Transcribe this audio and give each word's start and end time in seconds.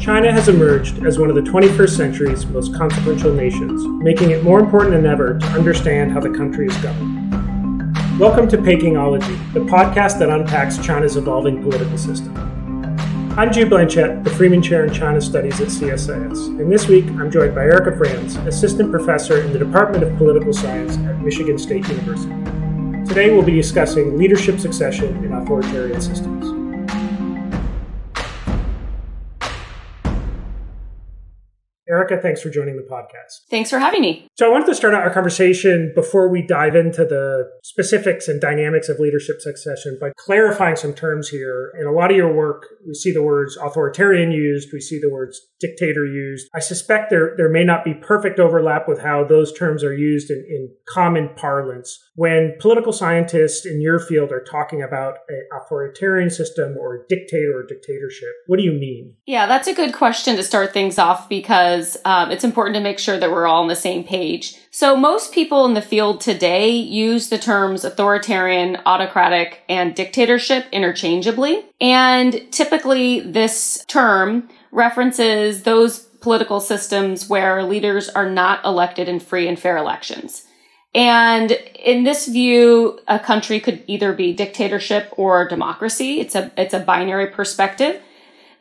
China 0.00 0.32
has 0.32 0.48
emerged 0.48 1.04
as 1.04 1.18
one 1.18 1.28
of 1.28 1.36
the 1.36 1.42
21st 1.42 1.94
century's 1.94 2.46
most 2.46 2.74
consequential 2.74 3.34
nations, 3.34 3.86
making 4.02 4.30
it 4.30 4.42
more 4.42 4.58
important 4.58 4.92
than 4.92 5.04
ever 5.04 5.38
to 5.38 5.46
understand 5.48 6.10
how 6.10 6.18
the 6.18 6.30
country 6.30 6.66
is 6.66 6.76
governed. 6.78 7.30
Welcome 8.18 8.48
to 8.48 8.56
Pekingology, 8.56 9.52
the 9.52 9.60
podcast 9.60 10.18
that 10.20 10.30
unpacks 10.30 10.78
China's 10.78 11.18
evolving 11.18 11.62
political 11.62 11.98
system. 11.98 12.34
I'm 13.36 13.52
Jude 13.52 13.68
Blanchette, 13.68 14.24
the 14.24 14.30
Freeman 14.30 14.62
Chair 14.62 14.86
in 14.86 14.94
China 14.94 15.20
Studies 15.20 15.60
at 15.60 15.68
CSIS, 15.68 16.46
and 16.46 16.72
this 16.72 16.88
week 16.88 17.04
I'm 17.04 17.30
joined 17.30 17.54
by 17.54 17.64
Erica 17.64 17.94
Frantz, 17.94 18.36
Assistant 18.36 18.90
Professor 18.90 19.42
in 19.42 19.52
the 19.52 19.58
Department 19.58 20.02
of 20.02 20.16
Political 20.16 20.54
Science 20.54 20.96
at 20.96 21.20
Michigan 21.20 21.58
State 21.58 21.86
University. 21.88 22.32
Today 23.06 23.30
we'll 23.30 23.42
be 23.42 23.52
discussing 23.52 24.16
leadership 24.16 24.60
succession 24.60 25.22
in 25.26 25.34
authoritarian 25.34 26.00
systems. 26.00 26.59
Erica, 31.90 32.20
thanks 32.22 32.40
for 32.40 32.50
joining 32.50 32.76
the 32.76 32.82
podcast. 32.82 33.48
Thanks 33.50 33.68
for 33.68 33.80
having 33.80 34.00
me. 34.00 34.28
So, 34.36 34.46
I 34.46 34.52
wanted 34.52 34.66
to 34.66 34.74
start 34.74 34.94
out 34.94 35.02
our 35.02 35.12
conversation 35.12 35.92
before 35.94 36.30
we 36.30 36.46
dive 36.46 36.76
into 36.76 37.04
the 37.04 37.50
specifics 37.64 38.28
and 38.28 38.40
dynamics 38.40 38.88
of 38.88 39.00
leadership 39.00 39.40
succession 39.40 39.98
by 40.00 40.12
clarifying 40.16 40.76
some 40.76 40.94
terms 40.94 41.28
here. 41.28 41.72
In 41.80 41.86
a 41.86 41.92
lot 41.92 42.10
of 42.10 42.16
your 42.16 42.32
work, 42.32 42.66
we 42.86 42.94
see 42.94 43.12
the 43.12 43.22
words 43.22 43.56
authoritarian 43.56 44.30
used, 44.30 44.68
we 44.72 44.80
see 44.80 45.00
the 45.00 45.10
words 45.10 45.40
dictator 45.58 46.06
used. 46.06 46.48
I 46.54 46.60
suspect 46.60 47.10
there, 47.10 47.34
there 47.36 47.50
may 47.50 47.64
not 47.64 47.84
be 47.84 47.94
perfect 47.94 48.38
overlap 48.38 48.86
with 48.86 49.00
how 49.00 49.24
those 49.24 49.52
terms 49.52 49.82
are 49.82 49.94
used 49.94 50.30
in, 50.30 50.38
in 50.48 50.74
common 50.88 51.30
parlance. 51.36 51.98
When 52.14 52.54
political 52.60 52.92
scientists 52.92 53.66
in 53.66 53.80
your 53.80 53.98
field 53.98 54.30
are 54.30 54.44
talking 54.44 54.82
about 54.82 55.18
an 55.28 55.42
authoritarian 55.60 56.30
system 56.30 56.76
or 56.78 56.94
a 56.94 57.06
dictator 57.08 57.58
or 57.58 57.66
dictatorship, 57.66 58.30
what 58.46 58.58
do 58.58 58.62
you 58.62 58.72
mean? 58.72 59.14
Yeah, 59.26 59.46
that's 59.46 59.68
a 59.68 59.74
good 59.74 59.92
question 59.94 60.36
to 60.36 60.42
start 60.42 60.72
things 60.72 60.98
off 60.98 61.28
because 61.28 61.79
um, 62.04 62.30
it's 62.30 62.44
important 62.44 62.74
to 62.74 62.82
make 62.82 62.98
sure 62.98 63.18
that 63.18 63.30
we're 63.30 63.46
all 63.46 63.62
on 63.62 63.68
the 63.68 63.76
same 63.76 64.04
page. 64.04 64.56
So, 64.70 64.96
most 64.96 65.32
people 65.32 65.64
in 65.66 65.74
the 65.74 65.82
field 65.82 66.20
today 66.20 66.70
use 66.70 67.28
the 67.28 67.38
terms 67.38 67.84
authoritarian, 67.84 68.78
autocratic, 68.86 69.62
and 69.68 69.94
dictatorship 69.94 70.66
interchangeably. 70.72 71.64
And 71.80 72.50
typically, 72.50 73.20
this 73.20 73.84
term 73.86 74.48
references 74.72 75.62
those 75.62 76.00
political 76.20 76.60
systems 76.60 77.28
where 77.28 77.62
leaders 77.62 78.08
are 78.08 78.28
not 78.28 78.64
elected 78.64 79.08
in 79.08 79.20
free 79.20 79.48
and 79.48 79.58
fair 79.58 79.76
elections. 79.76 80.46
And 80.94 81.52
in 81.52 82.04
this 82.04 82.26
view, 82.26 82.98
a 83.06 83.18
country 83.18 83.60
could 83.60 83.84
either 83.86 84.12
be 84.12 84.32
dictatorship 84.32 85.12
or 85.16 85.46
democracy. 85.46 86.20
It's 86.20 86.34
a, 86.34 86.50
it's 86.56 86.74
a 86.74 86.80
binary 86.80 87.28
perspective. 87.28 88.00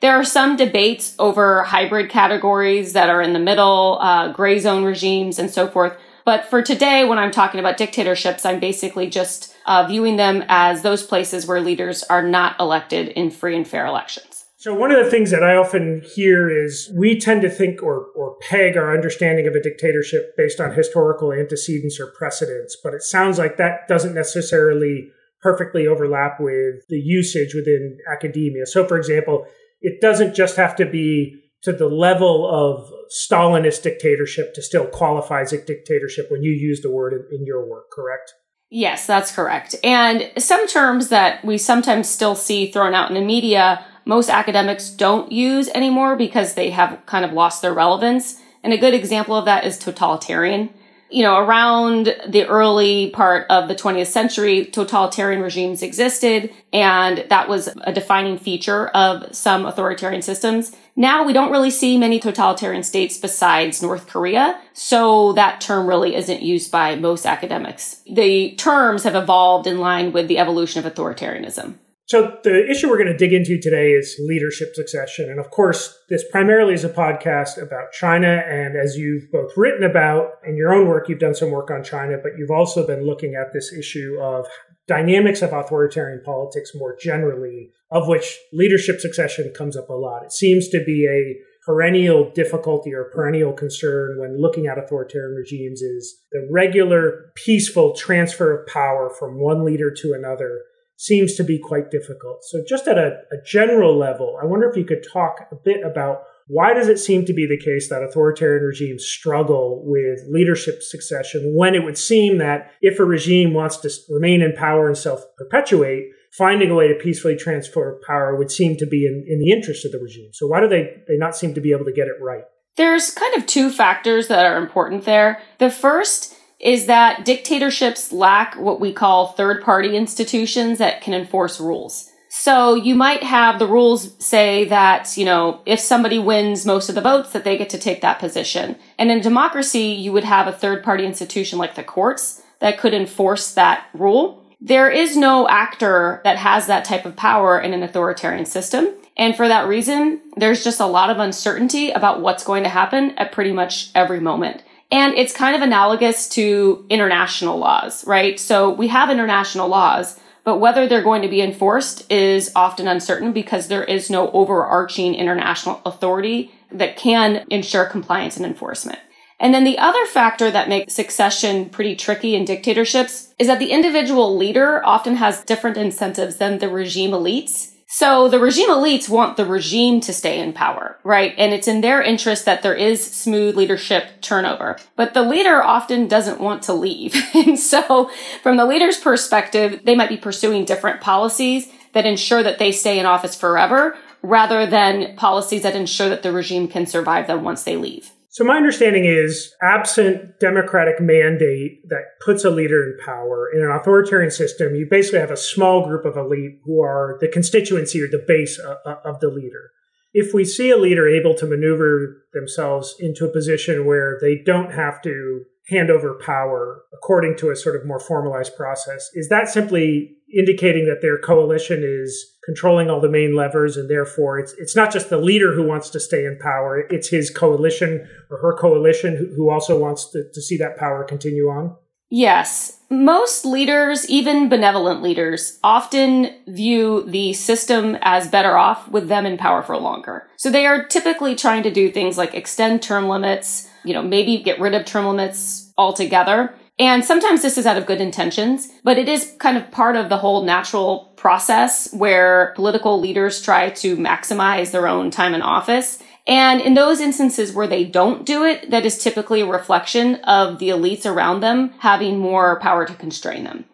There 0.02 0.16
are 0.16 0.23
some 0.23 0.55
debates 0.55 1.14
over 1.19 1.64
hybrid 1.64 2.09
categories 2.09 2.94
that 2.94 3.09
are 3.09 3.22
in 3.22 3.33
the 3.33 3.39
middle, 3.39 3.97
uh, 4.02 4.31
gray 4.31 4.59
zone 4.59 4.86
regimes 4.86 5.39
and 5.39 5.52
so 5.52 5.67
forth. 5.67 5.97
But 6.23 6.45
for 6.45 6.61
today, 6.61 7.03
when 7.06 7.17
I'm 7.17 7.31
talking 7.31 7.59
about 7.59 7.78
dictatorships, 7.78 8.45
I'm 8.45 8.59
basically 8.59 9.09
just 9.09 9.53
uh, 9.66 9.86
viewing 9.88 10.16
them 10.16 10.45
as 10.47 10.83
those 10.83 11.03
places 11.03 11.47
where 11.47 11.59
leaders 11.59 12.03
are 12.03 12.22
not 12.22 12.58
elected 12.59 13.09
in 13.09 13.30
free 13.30 13.58
and 13.58 13.67
fair 13.67 13.86
elections. 13.86 14.45
So 14.56 14.73
one 14.73 14.91
of 14.91 15.03
the 15.03 15.09
things 15.09 15.31
that 15.31 15.44
I 15.44 15.56
often 15.56 16.02
hear 16.02 16.50
is 16.50 16.91
we 16.95 17.17
tend 17.17 17.41
to 17.44 17.50
think 17.50 17.81
or, 17.81 18.08
or 18.16 18.36
peg 18.41 18.78
our 18.78 18.94
understanding 18.94 19.47
of 19.47 19.56
a 19.56 19.61
dictatorship 19.61 20.36
based 20.38 20.59
on 20.59 20.73
historical 20.73 21.31
antecedents 21.31 22.00
or 22.00 22.08
precedents, 22.08 22.78
but 22.81 22.94
it 22.94 23.02
sounds 23.02 23.38
like 23.38 23.58
that 23.58 23.88
doesn't 23.88 24.13
necessarily 24.13 25.11
perfectly 25.41 25.88
overlap 25.88 26.39
with 26.41 26.86
the 26.89 27.00
usage 27.00 27.56
within 27.56 28.00
academia. 28.11 28.66
So 28.66 28.86
for 28.86 28.97
example, 28.97 29.47
it 29.81 30.02
doesn't 30.02 30.35
just 30.35 30.55
have 30.58 30.75
to 30.77 30.85
be 30.85 31.41
to 31.63 31.73
the 31.73 31.88
level 31.88 32.49
of 32.49 32.89
Stalinist 33.11 33.83
dictatorship 33.83 34.53
to 34.53 34.61
still 34.61 34.85
qualify 34.85 35.41
as 35.41 35.51
a 35.51 35.63
dictatorship 35.63 36.28
when 36.29 36.44
you 36.44 36.51
use 36.51 36.81
the 36.81 36.91
word 36.91 37.13
in, 37.13 37.40
in 37.40 37.45
your 37.45 37.67
work, 37.67 37.91
correct? 37.91 38.34
Yes, 38.69 39.07
that's 39.07 39.31
correct. 39.31 39.75
And 39.84 40.31
some 40.38 40.67
terms 40.67 41.09
that 41.09 41.44
we 41.44 41.57
sometimes 41.57 42.07
still 42.07 42.35
see 42.35 42.72
thrown 42.72 42.94
out 42.94 43.09
in 43.09 43.16
the 43.16 43.22
media 43.22 43.84
most 44.09 44.31
academics 44.31 44.90
don't 44.90 45.31
use 45.31 45.69
anymore 45.69 46.16
because 46.16 46.56
they 46.56 46.72
have 46.72 47.00
kind 47.06 47.23
of 47.23 47.31
lost 47.31 47.61
their 47.61 47.75
relevance. 47.75 48.41
And 48.63 48.73
a 48.73 48.78
good 48.78 48.96
example 48.96 49.35
of 49.35 49.46
that 49.46 49.66
is 49.66 49.78
totalitarian. 49.78 50.72
You 51.12 51.24
know, 51.24 51.38
around 51.40 52.16
the 52.28 52.46
early 52.47 53.09
part 53.09 53.47
of 53.50 53.68
the 53.68 53.75
20th 53.75 54.08
century, 54.08 54.66
totalitarian 54.66 55.42
regimes 55.42 55.81
existed, 55.81 56.53
and 56.72 57.25
that 57.30 57.50
was 57.50 57.70
a 57.81 57.92
defining 57.92 58.38
feature 58.38 58.90
of 58.90 59.36
some 59.36 59.66
authoritarian 59.66 60.22
systems. 60.22 60.75
Now 60.96 61.24
we 61.24 61.34
don't 61.34 61.52
really 61.52 61.72
see 61.72 61.97
many 61.97 62.20
totalitarian 62.20 62.84
states 62.84 63.18
besides 63.18 63.81
North 63.81 64.06
Korea, 64.06 64.59
so 64.74 65.34
that 65.34 65.62
term 65.62 65.88
really 65.88 66.14
isn't 66.16 66.44
used 66.44 66.72
by 66.72 66.96
most 66.96 67.26
academics. 67.26 68.02
The 68.06 68.52
terms 68.56 69.03
have 69.03 69.16
evolved 69.16 69.66
in 69.66 69.80
line 69.80 70.12
with 70.12 70.28
the 70.28 70.38
evolution 70.38 70.86
of 70.86 70.94
authoritarianism. 70.94 71.76
So, 72.09 72.40
the 72.44 72.68
issue 72.68 72.90
we're 72.90 72.97
going 72.97 73.12
to 73.12 73.16
dig 73.16 73.34
into 73.34 73.59
today 73.62 73.92
is 73.92 74.20
leadership 74.25 74.74
succession. 74.74 75.30
And 75.30 75.40
of 75.40 75.52
course, 75.52 75.96
this 76.09 76.24
primarily 76.31 76.74
is 76.74 76.84
a 76.84 76.90
podcast 76.90 77.62
about 77.62 77.92
China. 77.92 78.42
And 78.47 78.75
as 78.75 78.97
you've 78.97 79.31
both 79.31 79.52
written 79.56 79.84
about 79.84 80.31
in 80.44 80.58
your 80.58 80.74
own 80.74 80.88
work, 80.88 81.08
you've 81.08 81.20
done 81.20 81.36
some 81.36 81.52
work 81.52 81.70
on 81.70 81.84
China, 81.84 82.18
but 82.18 82.31
you've 82.36 82.50
also 82.50 82.88
been 82.88 83.06
looking 83.06 83.36
at 83.36 83.53
this 83.53 83.72
issue 83.72 84.18
of 84.20 84.47
dynamics 84.88 85.44
of 85.44 85.53
authoritarian 85.53 86.24
politics 86.25 86.72
more 86.74 86.97
generally, 87.00 87.74
of 87.92 88.08
which 88.08 88.40
leadership 88.53 89.00
succession 89.00 89.53
comes 89.56 89.78
up 89.78 89.90
a 89.90 89.94
lot. 89.94 90.24
It 90.24 90.31
seems 90.31 90.68
to 90.70 90.84
be 90.84 91.06
a 91.06 91.38
perennial 91.64 92.31
difficulty 92.31 92.91
or 92.91 93.12
perennial 93.14 93.53
concern 93.53 94.18
when 94.18 94.41
looking 94.41 94.66
at 94.66 94.80
authoritarian 94.80 95.36
regimes 95.36 95.84
is 95.84 96.24
the 96.31 96.50
regular 96.52 97.31
peaceful 97.36 97.94
transfer 97.94 98.52
of 98.59 98.66
power 98.66 99.12
from 99.20 99.40
one 99.40 99.64
leader 99.64 99.91
to 99.91 100.14
another 100.14 100.64
seems 100.99 101.33
to 101.35 101.45
be 101.45 101.57
quite 101.57 101.89
difficult. 101.89 102.43
So, 102.43 102.61
just 102.67 102.85
at 102.85 102.97
a, 102.97 103.21
a, 103.31 103.41
general 103.45 103.97
level, 103.97 104.37
I 104.41 104.45
wonder 104.45 104.69
if 104.69 104.75
you 104.75 104.83
could 104.83 105.01
talk 105.01 105.47
a 105.49 105.55
bit 105.55 105.81
about 105.81 106.23
why 106.47 106.73
does 106.73 106.89
it 106.89 106.99
seem 106.99 107.25
to 107.25 107.33
be 107.33 107.47
the 107.47 107.57
case 107.57 107.87
that 107.87 108.03
authoritarian 108.03 108.65
regimes 108.65 109.05
struggle 109.05 109.81
with 109.85 110.19
leadership 110.27 110.83
succession 110.83 111.53
when 111.55 111.73
it 111.73 111.85
would 111.85 111.97
seem 111.97 112.37
that 112.39 112.71
if 112.81 112.99
a 112.99 113.05
regime 113.05 113.53
wants 113.53 113.77
to 113.77 113.89
remain 114.09 114.41
in 114.41 114.51
power 114.51 114.87
and 114.87 114.97
self 114.97 115.23
perpetuate, 115.37 116.09
finding 116.33 116.69
a 116.69 116.75
way 116.75 116.89
to 116.89 116.95
peacefully 116.95 117.37
transfer 117.37 118.01
power 118.05 118.35
would 118.35 118.51
seem 118.51 118.75
to 118.75 118.85
be 118.85 119.05
in, 119.05 119.23
in 119.25 119.39
the 119.39 119.51
interest 119.51 119.85
of 119.85 119.93
the 119.93 119.99
regime. 119.99 120.31
So, 120.33 120.47
why 120.47 120.59
do 120.59 120.67
they, 120.67 120.97
they 121.07 121.16
not 121.16 121.33
seem 121.33 121.53
to 121.53 121.61
be 121.61 121.71
able 121.71 121.85
to 121.85 121.93
get 121.93 122.07
it 122.07 122.21
right? 122.21 122.43
There's 122.75 123.11
kind 123.11 123.35
of 123.35 123.45
two 123.45 123.69
factors 123.69 124.27
that 124.27 124.45
are 124.45 124.57
important 124.57 125.05
there. 125.05 125.41
The 125.59 125.71
first 125.71 126.35
is 126.59 126.88
that 126.88 127.25
dictatorships 127.25 128.12
lack 128.12 128.56
what 128.56 128.80
we 128.80 128.92
call 128.92 129.28
third 129.28 129.64
party 129.64 129.96
institutions 129.96 130.78
that 130.78 131.02
can 131.02 131.14
enforce 131.14 131.59
rules. 131.59 132.12
So 132.31 132.75
you 132.75 132.94
might 132.94 133.24
have 133.24 133.58
the 133.58 133.68
rules 133.68 134.14
say 134.24 134.66
that, 134.66 135.18
you 135.18 135.25
know, 135.25 135.62
if 135.66 135.80
somebody 135.80 136.20
wins 136.20 136.66
most 136.66 136.88
of 136.88 136.96
the 136.96 137.02
votes, 137.02 137.31
that 137.31 137.44
they 137.44 137.58
get 137.58 137.72
to 137.72 137.80
take 137.80 138.02
that 138.02 138.20
position. 138.20 138.75
And 139.00 139.09
in 139.09 139.20
democracy, 139.20 139.86
you 139.86 140.12
would 140.12 140.25
have 140.25 140.47
a 140.47 140.52
third 140.52 140.84
party 140.84 141.06
institution 141.06 141.58
like 141.58 141.74
the 141.74 141.84
courts 141.84 142.44
that 142.59 142.78
could 142.78 142.94
enforce 142.94 143.53
that 143.53 143.88
rule. 143.94 144.46
There 144.62 144.91
is 144.91 145.18
no 145.18 145.47
actor 145.47 146.22
that 146.24 146.38
has 146.38 146.68
that 146.68 146.86
type 146.86 147.06
of 147.06 147.16
power 147.16 147.59
in 147.59 147.74
an 147.74 147.81
authoritarian 147.81 148.46
system. 148.46 148.90
And 149.18 149.36
for 149.36 149.47
that 149.47 149.68
reason, 149.68 150.22
there's 150.36 150.64
just 150.64 150.80
a 150.80 150.86
lot 150.86 151.09
of 151.09 151.18
uncertainty 151.18 151.91
about 151.91 152.22
what's 152.22 152.44
going 152.44 152.64
to 152.64 152.70
happen 152.70 153.12
at 153.18 153.31
pretty 153.31 153.53
much 153.53 153.90
every 153.96 154.20
moment. 154.20 154.64
And 154.91 155.13
it's 155.16 155.33
kind 155.33 155.55
of 155.55 155.61
analogous 155.61 156.27
to 156.29 156.85
international 156.89 157.57
laws, 157.57 158.05
right? 158.07 158.39
So 158.39 158.72
we 158.72 158.88
have 158.88 159.09
international 159.09 159.67
laws, 159.67 160.19
but 160.44 160.57
whether 160.57 160.88
they're 160.88 161.03
going 161.03 161.22
to 161.22 161.27
be 161.27 161.41
enforced 161.41 162.11
is 162.11 162.51
often 162.55 162.87
uncertain 162.87 163.31
because 163.31 163.67
there 163.67 163.84
is 163.84 164.09
no 164.09 164.31
overarching 164.31 165.14
international 165.14 165.81
authority 165.85 166.52
that 166.72 166.97
can 166.97 167.46
ensure 167.49 167.85
compliance 167.85 168.37
and 168.37 168.46
enforcement. 168.46 168.99
And 169.40 169.53
then 169.53 169.64
the 169.64 169.78
other 169.78 170.05
factor 170.05 170.52
that 170.52 170.67
makes 170.67 170.93
succession 170.93 171.69
pretty 171.69 171.96
tricky 171.96 172.35
in 172.35 172.43
dictatorships 172.43 173.34
is 173.40 173.47
that 173.47 173.59
the 173.59 173.72
individual 173.72 174.35
leader 174.35 174.85
often 174.85 175.16
has 175.16 175.43
different 175.43 175.78
incentives 175.78 176.37
than 176.37 176.58
the 176.58 176.67
regime 176.67 177.11
elites. 177.11 177.73
So 177.91 178.28
the 178.28 178.38
regime 178.38 178.70
elites 178.70 179.09
want 179.09 179.36
the 179.36 179.47
regime 179.47 180.00
to 180.02 180.14
stay 180.14 180.40
in 180.40 180.53
power, 180.53 181.00
right? 181.03 181.34
And 181.40 181.52
it's 181.52 181.68
in 181.68 181.82
their 181.82 182.03
interest 182.03 182.46
that 182.46 182.62
there 182.62 182.76
is 182.76 183.03
smooth 183.03 183.58
leadership 183.58 184.22
turnover. 184.22 184.78
But 184.96 185.16
the 185.16 185.24
leader 185.24 185.64
often 185.64 186.08
doesn't 186.08 186.40
want 186.40 186.62
to 186.64 186.74
leave. 186.74 187.16
and 187.34 187.59
so 187.59 188.12
from 188.44 188.58
the 188.58 188.68
leader's 188.68 189.00
perspective, 189.00 189.82
they 189.86 189.96
might 189.96 190.09
be 190.09 190.18
pursuing 190.18 190.66
different 190.66 191.02
policies 191.02 191.68
that 191.94 192.06
ensure 192.06 192.44
that 192.44 192.59
they 192.59 192.72
stay 192.72 193.00
in 193.00 193.08
office 193.08 193.36
forever 193.36 193.97
rather 194.22 194.68
than 194.68 195.16
policies 195.16 195.64
that 195.64 195.76
ensure 195.76 196.09
that 196.09 196.22
the 196.22 196.32
regime 196.32 196.68
can 196.68 196.86
survive 196.86 197.26
them 197.26 197.44
once 197.44 197.64
they 197.64 197.76
leave. 197.76 198.12
So 198.40 198.46
my 198.46 198.56
understanding 198.56 199.03
is 199.03 199.53
absent 199.62 200.40
democratic 200.40 201.02
mandate 201.02 201.82
that 201.90 202.03
puts 202.24 202.46
a 202.46 202.50
leader 202.50 202.82
in 202.84 202.97
power 203.06 203.50
in 203.53 203.62
an 203.62 203.70
authoritarian 203.70 204.32
system, 204.32 204.76
you 204.76 204.88
basically 204.90 205.20
have 205.20 205.30
a 205.30 205.36
small 205.36 205.86
group 205.86 206.06
of 206.06 206.16
elite 206.16 206.62
who 206.64 206.82
are 206.82 207.18
the 207.20 207.28
constituency 207.28 208.02
or 208.02 208.08
the 208.08 208.24
base 208.26 208.58
of, 208.58 209.20
the 209.20 209.28
leader. 209.28 209.72
if 210.14 210.34
we 210.34 210.46
see 210.46 210.70
a 210.70 210.78
leader 210.78 211.06
able 211.06 211.36
to 211.36 211.46
maneuver 211.46 212.24
themselves 212.32 212.96
into 213.02 213.26
a 213.26 213.34
position 213.34 213.86
where 213.86 214.18
they 214.22 214.38
don't 214.46 214.72
have 214.72 215.02
to 215.02 215.41
hand 215.68 215.91
over 215.91 216.18
power 216.26 216.84
according 216.94 217.36
to 217.36 217.52
a 217.52 217.58
sort 217.58 217.76
of 217.76 217.86
more 217.86 218.00
formalized 218.00 218.56
process, 218.56 219.09
is 219.16 219.28
that 219.28 219.50
simply 219.50 220.16
indicating 220.34 220.85
that 220.85 221.02
their 221.02 221.17
coalition 221.17 221.84
is 221.84 222.35
controlling 222.46 222.90
all 222.90 223.02
the 223.02 223.09
main 223.09 223.35
levers 223.35 223.78
and 223.78 223.90
therefore 223.90 224.40
it's 224.40 224.53
it's 224.58 224.76
not 224.76 224.91
just 224.91 225.09
the 225.09 225.17
leader 225.17 225.53
who 225.53 225.67
wants 225.67 225.90
to 225.90 225.99
stay 225.99 226.26
in 226.26 226.37
power, 226.40 226.85
it's 226.90 227.09
his 227.09 227.29
coalition 227.29 228.08
or 228.29 228.37
her 228.37 228.55
coalition 228.58 229.34
who 229.35 229.49
also 229.49 229.78
wants 229.78 230.09
to, 230.11 230.23
to 230.34 230.41
see 230.41 230.58
that 230.58 230.78
power 230.78 231.03
continue 231.03 231.47
on? 231.47 231.76
Yes. 232.09 232.79
Most 232.90 233.46
leaders, 233.46 234.09
even 234.09 234.49
benevolent 234.49 235.03
leaders, 235.03 235.59
often 235.64 236.34
view 236.47 237.03
the 237.08 237.34
system 237.34 237.97
as 238.02 238.28
better 238.28 238.58
off 238.58 238.90
with 238.90 239.08
them 239.08 239.28
in 239.28 239.37
power 239.37 239.61
for 239.61 239.78
longer. 239.78 240.28
So 240.37 240.49
they 240.49 240.66
are 240.66 240.85
typically 240.85 241.35
trying 241.35 241.61
to 241.64 241.72
do 241.72 241.91
things 241.91 242.17
like 242.17 242.34
extend 242.34 242.81
term 242.81 243.08
limits, 243.08 243.70
you 243.84 243.93
know, 243.93 244.02
maybe 244.02 244.41
get 244.41 244.59
rid 244.59 244.73
of 244.73 244.85
term 244.85 245.05
limits 245.05 245.72
altogether. 245.78 246.55
And 246.79 247.03
sometimes 247.03 247.41
this 247.41 247.58
is 247.58 247.66
out 247.66 247.78
of 247.78 247.85
good 247.85 247.99
intentions, 247.99 248.72
but 248.85 248.97
it 248.97 249.09
is 249.09 249.35
kind 249.37 249.58
of 249.58 249.70
part 249.70 249.97
of 249.97 250.08
the 250.08 250.17
whole 250.17 250.43
natural 250.43 251.14
process 251.17 251.93
where 251.93 252.53
political 252.55 252.99
leaders 252.99 253.41
try 253.41 253.70
to 253.70 253.97
maximize 253.97 254.72
their 254.72 254.87
own 254.87 255.11
time 255.11 255.34
in 255.34 255.41
office. 255.41 256.01
And 256.25 256.62
in 256.62 256.75
those 256.75 257.01
instances 257.01 257.51
where 257.51 257.67
they 257.67 257.84
don't 257.84 258.25
do 258.25 258.46
it, 258.46 258.72
that 258.72 258.86
is 258.86 259.03
typically 259.03 259.41
a 259.41 259.46
reflection 259.46 260.15
of 260.24 260.60
the 260.60 260.70
elites 260.70 261.05
around 261.05 261.41
them 261.41 261.74
having 261.79 262.17
more 262.17 262.60
power 262.62 262.86
to 262.86 262.93
constrain 262.93 263.43
them. 263.43 263.65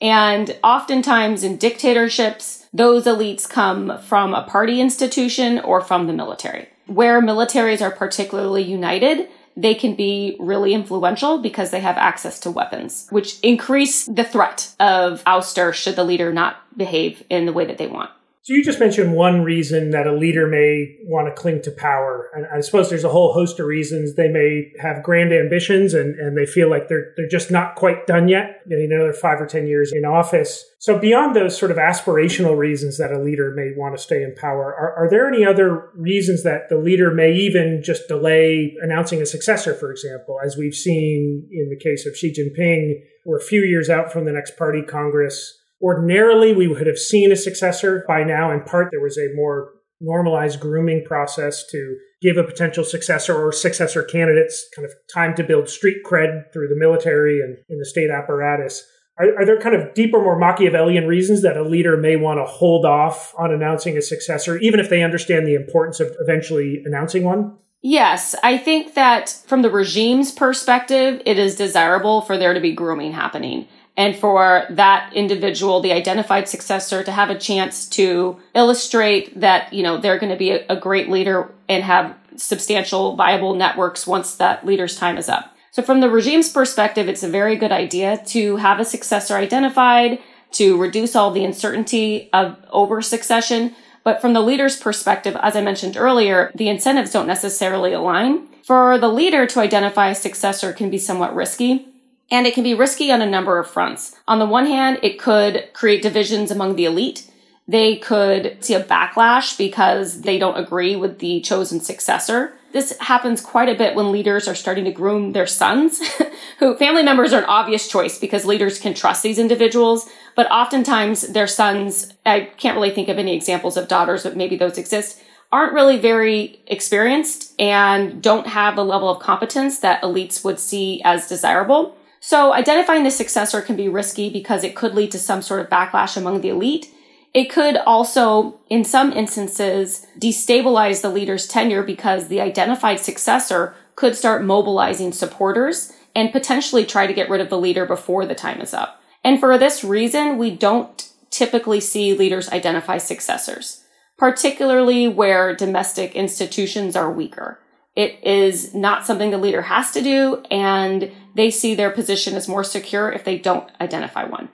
And 0.00 0.56
oftentimes 0.64 1.44
in 1.44 1.58
dictatorships, 1.58 2.66
those 2.72 3.04
elites 3.04 3.48
come 3.48 3.98
from 3.98 4.34
a 4.34 4.42
party 4.42 4.80
institution 4.80 5.58
or 5.58 5.80
from 5.80 6.06
the 6.06 6.12
military. 6.12 6.68
Where 6.86 7.20
militaries 7.20 7.82
are 7.82 7.90
particularly 7.90 8.62
united, 8.62 9.28
they 9.56 9.74
can 9.74 9.94
be 9.94 10.36
really 10.38 10.74
influential 10.74 11.38
because 11.38 11.70
they 11.70 11.80
have 11.80 11.96
access 11.96 12.40
to 12.40 12.50
weapons, 12.50 13.06
which 13.10 13.38
increase 13.40 14.06
the 14.06 14.24
threat 14.24 14.74
of 14.80 15.22
ouster 15.24 15.72
should 15.72 15.96
the 15.96 16.04
leader 16.04 16.32
not 16.32 16.56
behave 16.76 17.22
in 17.30 17.46
the 17.46 17.52
way 17.52 17.64
that 17.64 17.78
they 17.78 17.86
want. 17.86 18.10
So 18.44 18.52
you 18.52 18.62
just 18.62 18.78
mentioned 18.78 19.14
one 19.14 19.42
reason 19.42 19.92
that 19.92 20.06
a 20.06 20.12
leader 20.12 20.46
may 20.46 20.98
want 21.04 21.34
to 21.34 21.40
cling 21.40 21.62
to 21.62 21.70
power. 21.70 22.28
And 22.34 22.44
I 22.54 22.60
suppose 22.60 22.90
there's 22.90 23.02
a 23.02 23.08
whole 23.08 23.32
host 23.32 23.58
of 23.58 23.64
reasons. 23.64 24.16
They 24.16 24.28
may 24.28 24.70
have 24.78 25.02
grand 25.02 25.32
ambitions 25.32 25.94
and, 25.94 26.20
and 26.20 26.36
they 26.36 26.44
feel 26.44 26.68
like 26.68 26.88
they're 26.88 27.14
they're 27.16 27.26
just 27.26 27.50
not 27.50 27.74
quite 27.74 28.06
done 28.06 28.28
yet. 28.28 28.60
You 28.66 28.86
know, 28.86 28.96
another 28.96 29.14
five 29.14 29.40
or 29.40 29.46
ten 29.46 29.66
years 29.66 29.92
in 29.94 30.04
office. 30.04 30.62
So 30.78 30.98
beyond 30.98 31.34
those 31.34 31.56
sort 31.56 31.70
of 31.70 31.78
aspirational 31.78 32.58
reasons 32.58 32.98
that 32.98 33.12
a 33.12 33.18
leader 33.18 33.54
may 33.56 33.72
want 33.74 33.96
to 33.96 34.02
stay 34.02 34.22
in 34.22 34.34
power, 34.34 34.74
are, 34.74 34.92
are 34.94 35.08
there 35.08 35.26
any 35.26 35.46
other 35.46 35.88
reasons 35.94 36.42
that 36.42 36.68
the 36.68 36.76
leader 36.76 37.14
may 37.14 37.32
even 37.32 37.80
just 37.82 38.08
delay 38.08 38.76
announcing 38.82 39.22
a 39.22 39.26
successor, 39.26 39.72
for 39.72 39.90
example, 39.90 40.36
as 40.44 40.54
we've 40.54 40.74
seen 40.74 41.48
in 41.50 41.70
the 41.70 41.82
case 41.82 42.04
of 42.04 42.14
Xi 42.14 42.30
Jinping, 42.30 43.00
we're 43.24 43.38
a 43.38 43.42
few 43.42 43.62
years 43.62 43.88
out 43.88 44.12
from 44.12 44.26
the 44.26 44.32
next 44.32 44.58
party 44.58 44.82
congress 44.82 45.63
Ordinarily, 45.84 46.54
we 46.54 46.66
would 46.66 46.86
have 46.86 46.96
seen 46.96 47.30
a 47.30 47.36
successor 47.36 48.06
by 48.08 48.24
now. 48.24 48.50
In 48.50 48.62
part, 48.62 48.88
there 48.90 49.02
was 49.02 49.18
a 49.18 49.34
more 49.34 49.72
normalized 50.00 50.58
grooming 50.58 51.04
process 51.04 51.62
to 51.70 51.96
give 52.22 52.38
a 52.38 52.42
potential 52.42 52.84
successor 52.84 53.34
or 53.34 53.52
successor 53.52 54.02
candidates 54.02 54.66
kind 54.74 54.86
of 54.86 54.92
time 55.12 55.34
to 55.34 55.44
build 55.44 55.68
street 55.68 55.98
cred 56.02 56.50
through 56.54 56.68
the 56.68 56.78
military 56.78 57.38
and 57.40 57.58
in 57.68 57.78
the 57.78 57.84
state 57.84 58.08
apparatus. 58.10 58.82
Are, 59.18 59.26
are, 59.38 59.44
there 59.44 59.60
kind 59.60 59.76
of 59.76 59.92
deeper, 59.92 60.22
more 60.22 60.38
Machiavellian 60.38 61.06
reasons 61.06 61.42
that 61.42 61.58
a 61.58 61.62
leader 61.62 61.98
may 61.98 62.16
want 62.16 62.38
to 62.38 62.50
hold 62.50 62.86
off 62.86 63.34
on 63.38 63.52
announcing 63.52 63.98
a 63.98 64.02
successor, 64.02 64.56
even 64.56 64.80
if 64.80 64.88
they 64.88 65.02
understand 65.02 65.46
the 65.46 65.54
importance 65.54 66.00
of 66.00 66.16
eventually 66.18 66.82
announcing 66.86 67.24
one? 67.24 67.58
Yes, 67.86 68.34
I 68.42 68.56
think 68.56 68.94
that 68.94 69.28
from 69.46 69.60
the 69.60 69.70
regime's 69.70 70.32
perspective, 70.32 71.20
it 71.26 71.38
is 71.38 71.54
desirable 71.54 72.22
for 72.22 72.38
there 72.38 72.54
to 72.54 72.60
be 72.60 72.72
grooming 72.72 73.12
happening 73.12 73.68
and 73.94 74.16
for 74.16 74.64
that 74.70 75.12
individual, 75.12 75.82
the 75.82 75.92
identified 75.92 76.48
successor, 76.48 77.04
to 77.04 77.12
have 77.12 77.28
a 77.28 77.38
chance 77.38 77.86
to 77.90 78.40
illustrate 78.54 79.38
that, 79.38 79.70
you 79.70 79.82
know, 79.82 79.98
they're 79.98 80.18
going 80.18 80.32
to 80.32 80.38
be 80.38 80.52
a, 80.52 80.64
a 80.70 80.76
great 80.76 81.10
leader 81.10 81.52
and 81.68 81.84
have 81.84 82.16
substantial 82.36 83.16
viable 83.16 83.54
networks 83.54 84.06
once 84.06 84.34
that 84.36 84.64
leader's 84.64 84.96
time 84.96 85.18
is 85.18 85.28
up. 85.28 85.54
So 85.70 85.82
from 85.82 86.00
the 86.00 86.08
regime's 86.08 86.48
perspective, 86.48 87.06
it's 87.06 87.22
a 87.22 87.28
very 87.28 87.54
good 87.54 87.70
idea 87.70 88.16
to 88.28 88.56
have 88.56 88.80
a 88.80 88.86
successor 88.86 89.36
identified 89.36 90.20
to 90.52 90.78
reduce 90.78 91.14
all 91.14 91.32
the 91.32 91.44
uncertainty 91.44 92.30
of 92.32 92.56
over 92.70 93.02
succession. 93.02 93.74
But 94.04 94.20
from 94.20 94.34
the 94.34 94.42
leader's 94.42 94.76
perspective, 94.76 95.36
as 95.40 95.56
I 95.56 95.62
mentioned 95.62 95.96
earlier, 95.96 96.52
the 96.54 96.68
incentives 96.68 97.10
don't 97.10 97.26
necessarily 97.26 97.92
align. 97.92 98.46
For 98.62 98.98
the 98.98 99.08
leader 99.08 99.46
to 99.46 99.60
identify 99.60 100.10
a 100.10 100.14
successor 100.14 100.72
can 100.72 100.90
be 100.90 100.98
somewhat 100.98 101.34
risky 101.34 101.88
and 102.30 102.46
it 102.46 102.54
can 102.54 102.64
be 102.64 102.74
risky 102.74 103.10
on 103.10 103.22
a 103.22 103.26
number 103.26 103.58
of 103.58 103.68
fronts. 103.68 104.16
On 104.26 104.38
the 104.38 104.46
one 104.46 104.66
hand, 104.66 104.98
it 105.02 105.18
could 105.18 105.68
create 105.72 106.02
divisions 106.02 106.50
among 106.50 106.76
the 106.76 106.84
elite. 106.84 107.30
They 107.66 107.96
could 107.96 108.62
see 108.64 108.74
a 108.74 108.82
backlash 108.82 109.56
because 109.56 110.22
they 110.22 110.38
don't 110.38 110.58
agree 110.58 110.96
with 110.96 111.18
the 111.18 111.40
chosen 111.40 111.80
successor. 111.80 112.54
This 112.74 112.98
happens 112.98 113.40
quite 113.40 113.68
a 113.68 113.76
bit 113.76 113.94
when 113.94 114.10
leaders 114.10 114.48
are 114.48 114.54
starting 114.56 114.84
to 114.86 114.90
groom 114.90 115.30
their 115.30 115.46
sons, 115.46 116.02
who 116.58 116.76
family 116.76 117.04
members 117.04 117.32
are 117.32 117.38
an 117.38 117.44
obvious 117.44 117.86
choice 117.86 118.18
because 118.18 118.44
leaders 118.44 118.80
can 118.80 118.94
trust 118.94 119.22
these 119.22 119.38
individuals. 119.38 120.10
But 120.34 120.50
oftentimes 120.50 121.22
their 121.28 121.46
sons, 121.46 122.12
I 122.26 122.50
can't 122.56 122.74
really 122.74 122.90
think 122.90 123.08
of 123.08 123.16
any 123.16 123.36
examples 123.36 123.76
of 123.76 123.86
daughters, 123.86 124.24
but 124.24 124.36
maybe 124.36 124.56
those 124.56 124.76
exist, 124.76 125.22
aren't 125.52 125.72
really 125.72 125.98
very 125.98 126.64
experienced 126.66 127.54
and 127.60 128.20
don't 128.20 128.48
have 128.48 128.74
the 128.74 128.84
level 128.84 129.08
of 129.08 129.22
competence 129.22 129.78
that 129.78 130.02
elites 130.02 130.44
would 130.44 130.58
see 130.58 131.00
as 131.04 131.28
desirable. 131.28 131.96
So 132.18 132.52
identifying 132.52 133.04
the 133.04 133.12
successor 133.12 133.62
can 133.62 133.76
be 133.76 133.88
risky 133.88 134.30
because 134.30 134.64
it 134.64 134.74
could 134.74 134.96
lead 134.96 135.12
to 135.12 135.18
some 135.20 135.42
sort 135.42 135.60
of 135.60 135.68
backlash 135.68 136.16
among 136.16 136.40
the 136.40 136.48
elite. 136.48 136.92
It 137.34 137.50
could 137.50 137.76
also, 137.78 138.60
in 138.70 138.84
some 138.84 139.12
instances, 139.12 140.06
destabilize 140.20 141.02
the 141.02 141.10
leader's 141.10 141.48
tenure 141.48 141.82
because 141.82 142.28
the 142.28 142.40
identified 142.40 143.00
successor 143.00 143.74
could 143.96 144.14
start 144.14 144.44
mobilizing 144.44 145.12
supporters 145.12 145.92
and 146.14 146.30
potentially 146.30 146.86
try 146.86 147.08
to 147.08 147.12
get 147.12 147.28
rid 147.28 147.40
of 147.40 147.50
the 147.50 147.58
leader 147.58 147.86
before 147.86 148.24
the 148.24 148.36
time 148.36 148.60
is 148.60 148.72
up. 148.72 149.02
And 149.24 149.40
for 149.40 149.58
this 149.58 149.82
reason, 149.82 150.38
we 150.38 150.52
don't 150.52 151.10
typically 151.30 151.80
see 151.80 152.14
leaders 152.14 152.48
identify 152.50 152.98
successors, 152.98 153.82
particularly 154.16 155.08
where 155.08 155.56
domestic 155.56 156.14
institutions 156.14 156.94
are 156.94 157.10
weaker. 157.10 157.58
It 157.96 158.22
is 158.22 158.74
not 158.74 159.06
something 159.06 159.30
the 159.30 159.38
leader 159.38 159.62
has 159.62 159.90
to 159.92 160.02
do, 160.02 160.44
and 160.52 161.10
they 161.34 161.50
see 161.50 161.74
their 161.74 161.90
position 161.90 162.34
as 162.34 162.46
more 162.46 162.62
secure 162.62 163.10
if 163.10 163.24
they 163.24 163.38
don't 163.38 163.68
identify 163.80 164.24
one. 164.24 164.50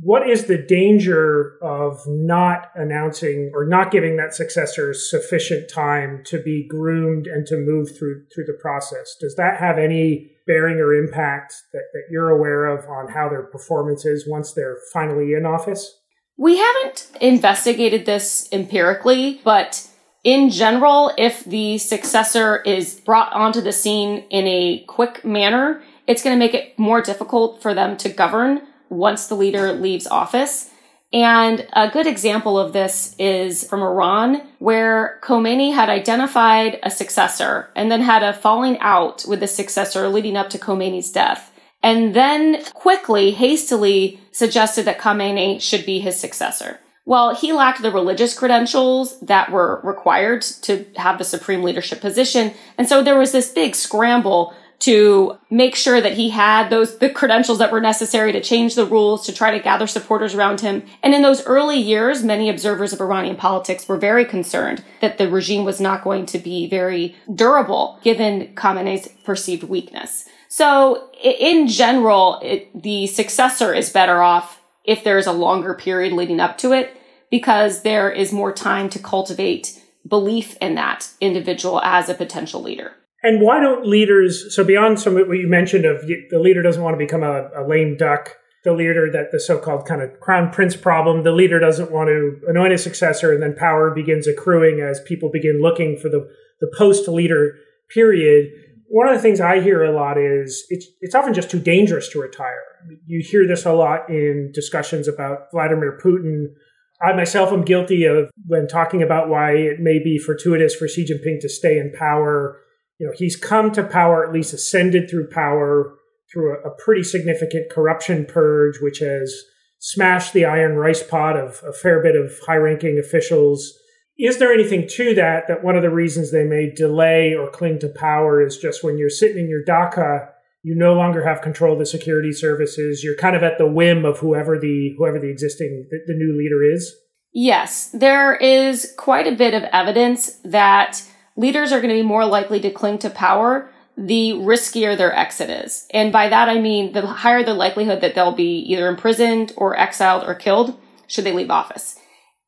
What 0.00 0.28
is 0.28 0.44
the 0.44 0.58
danger 0.58 1.56
of 1.62 2.02
not 2.06 2.70
announcing 2.74 3.50
or 3.54 3.66
not 3.66 3.90
giving 3.90 4.16
that 4.16 4.34
successor 4.34 4.92
sufficient 4.92 5.70
time 5.70 6.22
to 6.26 6.42
be 6.42 6.66
groomed 6.68 7.26
and 7.26 7.46
to 7.46 7.56
move 7.56 7.96
through 7.96 8.24
through 8.34 8.44
the 8.44 8.58
process? 8.60 9.16
Does 9.18 9.36
that 9.36 9.58
have 9.58 9.78
any 9.78 10.32
bearing 10.46 10.76
or 10.76 10.94
impact 10.94 11.54
that, 11.72 11.84
that 11.92 12.02
you're 12.10 12.30
aware 12.30 12.66
of 12.66 12.84
on 12.88 13.08
how 13.08 13.28
their 13.28 13.44
performance 13.44 14.04
is 14.04 14.28
once 14.28 14.52
they're 14.52 14.78
finally 14.92 15.32
in 15.32 15.46
office? 15.46 15.98
We 16.36 16.58
haven't 16.58 17.10
investigated 17.20 18.04
this 18.04 18.48
empirically, 18.52 19.40
but 19.44 19.88
in 20.22 20.50
general, 20.50 21.12
if 21.16 21.44
the 21.44 21.78
successor 21.78 22.58
is 22.62 23.00
brought 23.00 23.32
onto 23.32 23.62
the 23.62 23.72
scene 23.72 24.24
in 24.28 24.46
a 24.46 24.84
quick 24.86 25.24
manner, 25.24 25.82
it's 26.06 26.22
going 26.22 26.34
to 26.34 26.38
make 26.38 26.52
it 26.52 26.78
more 26.78 27.00
difficult 27.00 27.62
for 27.62 27.72
them 27.72 27.96
to 27.98 28.10
govern 28.10 28.60
once 28.88 29.26
the 29.26 29.34
leader 29.34 29.72
leaves 29.72 30.06
office. 30.06 30.70
And 31.12 31.66
a 31.72 31.88
good 31.88 32.06
example 32.06 32.58
of 32.58 32.72
this 32.72 33.14
is 33.18 33.66
from 33.66 33.82
Iran, 33.82 34.42
where 34.58 35.20
Khomeini 35.22 35.72
had 35.72 35.88
identified 35.88 36.78
a 36.82 36.90
successor 36.90 37.70
and 37.76 37.90
then 37.90 38.00
had 38.00 38.22
a 38.22 38.32
falling 38.32 38.78
out 38.80 39.24
with 39.26 39.40
the 39.40 39.46
successor 39.46 40.08
leading 40.08 40.36
up 40.36 40.50
to 40.50 40.58
Khomeini's 40.58 41.12
death. 41.12 41.52
And 41.82 42.14
then 42.14 42.64
quickly, 42.74 43.30
hastily 43.30 44.20
suggested 44.32 44.84
that 44.86 44.98
Khamenei 44.98 45.60
should 45.62 45.86
be 45.86 46.00
his 46.00 46.18
successor. 46.18 46.80
Well, 47.04 47.36
he 47.36 47.52
lacked 47.52 47.82
the 47.82 47.92
religious 47.92 48.36
credentials 48.36 49.20
that 49.20 49.52
were 49.52 49.80
required 49.84 50.42
to 50.62 50.84
have 50.96 51.18
the 51.18 51.24
supreme 51.24 51.62
leadership 51.62 52.00
position. 52.00 52.52
And 52.76 52.88
so 52.88 53.04
there 53.04 53.18
was 53.18 53.30
this 53.30 53.52
big 53.52 53.76
scramble 53.76 54.54
to 54.78 55.38
make 55.50 55.74
sure 55.74 56.00
that 56.00 56.14
he 56.14 56.30
had 56.30 56.68
those 56.68 56.98
the 56.98 57.10
credentials 57.10 57.58
that 57.58 57.72
were 57.72 57.80
necessary 57.80 58.32
to 58.32 58.40
change 58.40 58.74
the 58.74 58.86
rules 58.86 59.24
to 59.26 59.32
try 59.32 59.50
to 59.50 59.62
gather 59.62 59.86
supporters 59.86 60.34
around 60.34 60.60
him 60.60 60.82
and 61.02 61.14
in 61.14 61.22
those 61.22 61.44
early 61.46 61.78
years 61.78 62.22
many 62.22 62.48
observers 62.48 62.92
of 62.92 63.00
iranian 63.00 63.36
politics 63.36 63.88
were 63.88 63.96
very 63.96 64.24
concerned 64.24 64.84
that 65.00 65.18
the 65.18 65.30
regime 65.30 65.64
was 65.64 65.80
not 65.80 66.04
going 66.04 66.26
to 66.26 66.38
be 66.38 66.68
very 66.68 67.16
durable 67.34 67.98
given 68.02 68.54
khamenei's 68.54 69.08
perceived 69.24 69.62
weakness 69.62 70.28
so 70.48 71.10
in 71.22 71.68
general 71.68 72.38
it, 72.42 72.82
the 72.82 73.06
successor 73.06 73.72
is 73.74 73.90
better 73.90 74.22
off 74.22 74.60
if 74.84 75.02
there's 75.02 75.26
a 75.26 75.32
longer 75.32 75.74
period 75.74 76.12
leading 76.12 76.40
up 76.40 76.58
to 76.58 76.72
it 76.72 76.96
because 77.30 77.82
there 77.82 78.10
is 78.10 78.32
more 78.32 78.52
time 78.52 78.88
to 78.90 78.98
cultivate 78.98 79.82
belief 80.06 80.56
in 80.60 80.74
that 80.76 81.10
individual 81.20 81.80
as 81.82 82.08
a 82.08 82.14
potential 82.14 82.62
leader. 82.62 82.92
And 83.26 83.40
why 83.40 83.60
don't 83.60 83.84
leaders, 83.84 84.54
so 84.54 84.62
beyond 84.62 85.00
some 85.00 85.14
what 85.14 85.36
you 85.36 85.48
mentioned 85.48 85.84
of 85.84 86.06
the 86.06 86.38
leader 86.38 86.62
doesn't 86.62 86.80
want 86.80 86.94
to 86.94 86.98
become 86.98 87.24
a, 87.24 87.50
a 87.56 87.66
lame 87.66 87.96
duck, 87.96 88.36
the 88.62 88.72
leader 88.72 89.10
that 89.10 89.32
the 89.32 89.40
so-called 89.40 89.84
kind 89.84 90.00
of 90.00 90.20
crown 90.20 90.52
prince 90.52 90.76
problem, 90.76 91.24
the 91.24 91.32
leader 91.32 91.58
doesn't 91.58 91.90
want 91.90 92.06
to 92.06 92.40
anoint 92.46 92.72
a 92.72 92.78
successor 92.78 93.32
and 93.32 93.42
then 93.42 93.56
power 93.56 93.90
begins 93.90 94.28
accruing 94.28 94.80
as 94.80 95.00
people 95.00 95.28
begin 95.28 95.60
looking 95.60 95.96
for 95.96 96.08
the, 96.08 96.28
the 96.60 96.72
post 96.78 97.08
leader 97.08 97.56
period. 97.92 98.48
One 98.88 99.08
of 99.08 99.16
the 99.16 99.22
things 99.22 99.40
I 99.40 99.60
hear 99.60 99.82
a 99.82 99.92
lot 99.92 100.18
is 100.18 100.64
it's, 100.68 100.86
it's 101.00 101.16
often 101.16 101.34
just 101.34 101.50
too 101.50 101.58
dangerous 101.58 102.08
to 102.10 102.20
retire. 102.20 102.62
You 103.06 103.24
hear 103.28 103.44
this 103.44 103.66
a 103.66 103.72
lot 103.72 104.08
in 104.08 104.52
discussions 104.54 105.08
about 105.08 105.50
Vladimir 105.50 105.98
Putin 106.00 106.54
I 107.02 107.12
myself 107.12 107.52
am 107.52 107.62
guilty 107.62 108.04
of 108.04 108.30
when 108.46 108.68
talking 108.68 109.02
about 109.02 109.28
why 109.28 109.52
it 109.52 109.80
may 109.80 109.98
be 109.98 110.18
fortuitous 110.18 110.74
for 110.74 110.88
Xi 110.88 111.04
Jinping 111.04 111.40
to 111.40 111.48
stay 111.48 111.78
in 111.78 111.92
power. 111.92 112.58
You 112.98 113.06
know, 113.06 113.12
he's 113.16 113.36
come 113.36 113.72
to 113.72 113.84
power, 113.84 114.24
at 114.24 114.32
least 114.32 114.54
ascended 114.54 115.10
through 115.10 115.28
power 115.30 115.94
through 116.32 116.56
a, 116.56 116.68
a 116.68 116.74
pretty 116.84 117.02
significant 117.02 117.70
corruption 117.70 118.26
purge, 118.26 118.78
which 118.80 118.98
has 118.98 119.34
smashed 119.78 120.32
the 120.32 120.44
iron 120.44 120.76
rice 120.76 121.02
pot 121.02 121.36
of 121.36 121.62
a 121.66 121.72
fair 121.72 122.02
bit 122.02 122.16
of 122.16 122.32
high 122.46 122.56
ranking 122.56 122.98
officials. 122.98 123.72
Is 124.18 124.38
there 124.38 124.52
anything 124.52 124.88
to 124.88 125.14
that? 125.14 125.46
That 125.46 125.62
one 125.62 125.76
of 125.76 125.82
the 125.82 125.90
reasons 125.90 126.30
they 126.30 126.44
may 126.44 126.72
delay 126.74 127.34
or 127.34 127.50
cling 127.50 127.78
to 127.80 127.88
power 127.88 128.44
is 128.44 128.56
just 128.56 128.82
when 128.82 128.96
you're 128.96 129.10
sitting 129.10 129.38
in 129.38 129.48
your 129.48 129.62
dacha 129.62 130.30
you 130.66 130.74
no 130.74 130.94
longer 130.94 131.24
have 131.24 131.42
control 131.42 131.74
of 131.74 131.78
the 131.78 131.86
security 131.86 132.32
services. 132.32 133.04
You're 133.04 133.14
kind 133.14 133.36
of 133.36 133.44
at 133.44 133.56
the 133.56 133.70
whim 133.70 134.04
of 134.04 134.18
whoever 134.18 134.58
the 134.58 134.96
whoever 134.98 135.20
the 135.20 135.30
existing 135.30 135.86
the, 135.88 135.98
the 136.08 136.18
new 136.18 136.36
leader 136.36 136.64
is. 136.64 136.92
Yes, 137.32 137.88
there 137.90 138.34
is 138.34 138.92
quite 138.98 139.28
a 139.28 139.36
bit 139.36 139.54
of 139.54 139.62
evidence 139.72 140.40
that 140.42 141.00
leaders 141.36 141.72
are 141.72 141.80
going 141.80 141.94
to 141.94 142.02
be 142.02 142.06
more 142.06 142.24
likely 142.24 142.60
to 142.60 142.70
cling 142.70 142.98
to 142.98 143.10
power 143.10 143.70
the 143.96 144.32
riskier 144.32 144.96
their 144.96 145.14
exit 145.16 145.48
is. 145.48 145.86
And 145.90 146.12
by 146.12 146.28
that 146.28 146.48
I 146.48 146.58
mean 146.58 146.92
the 146.92 147.06
higher 147.06 147.42
the 147.42 147.54
likelihood 147.54 148.00
that 148.02 148.14
they'll 148.14 148.32
be 148.32 148.58
either 148.60 148.88
imprisoned 148.88 149.52
or 149.56 149.78
exiled 149.78 150.24
or 150.24 150.34
killed 150.34 150.78
should 151.06 151.24
they 151.24 151.32
leave 151.32 151.50
office. 151.50 151.98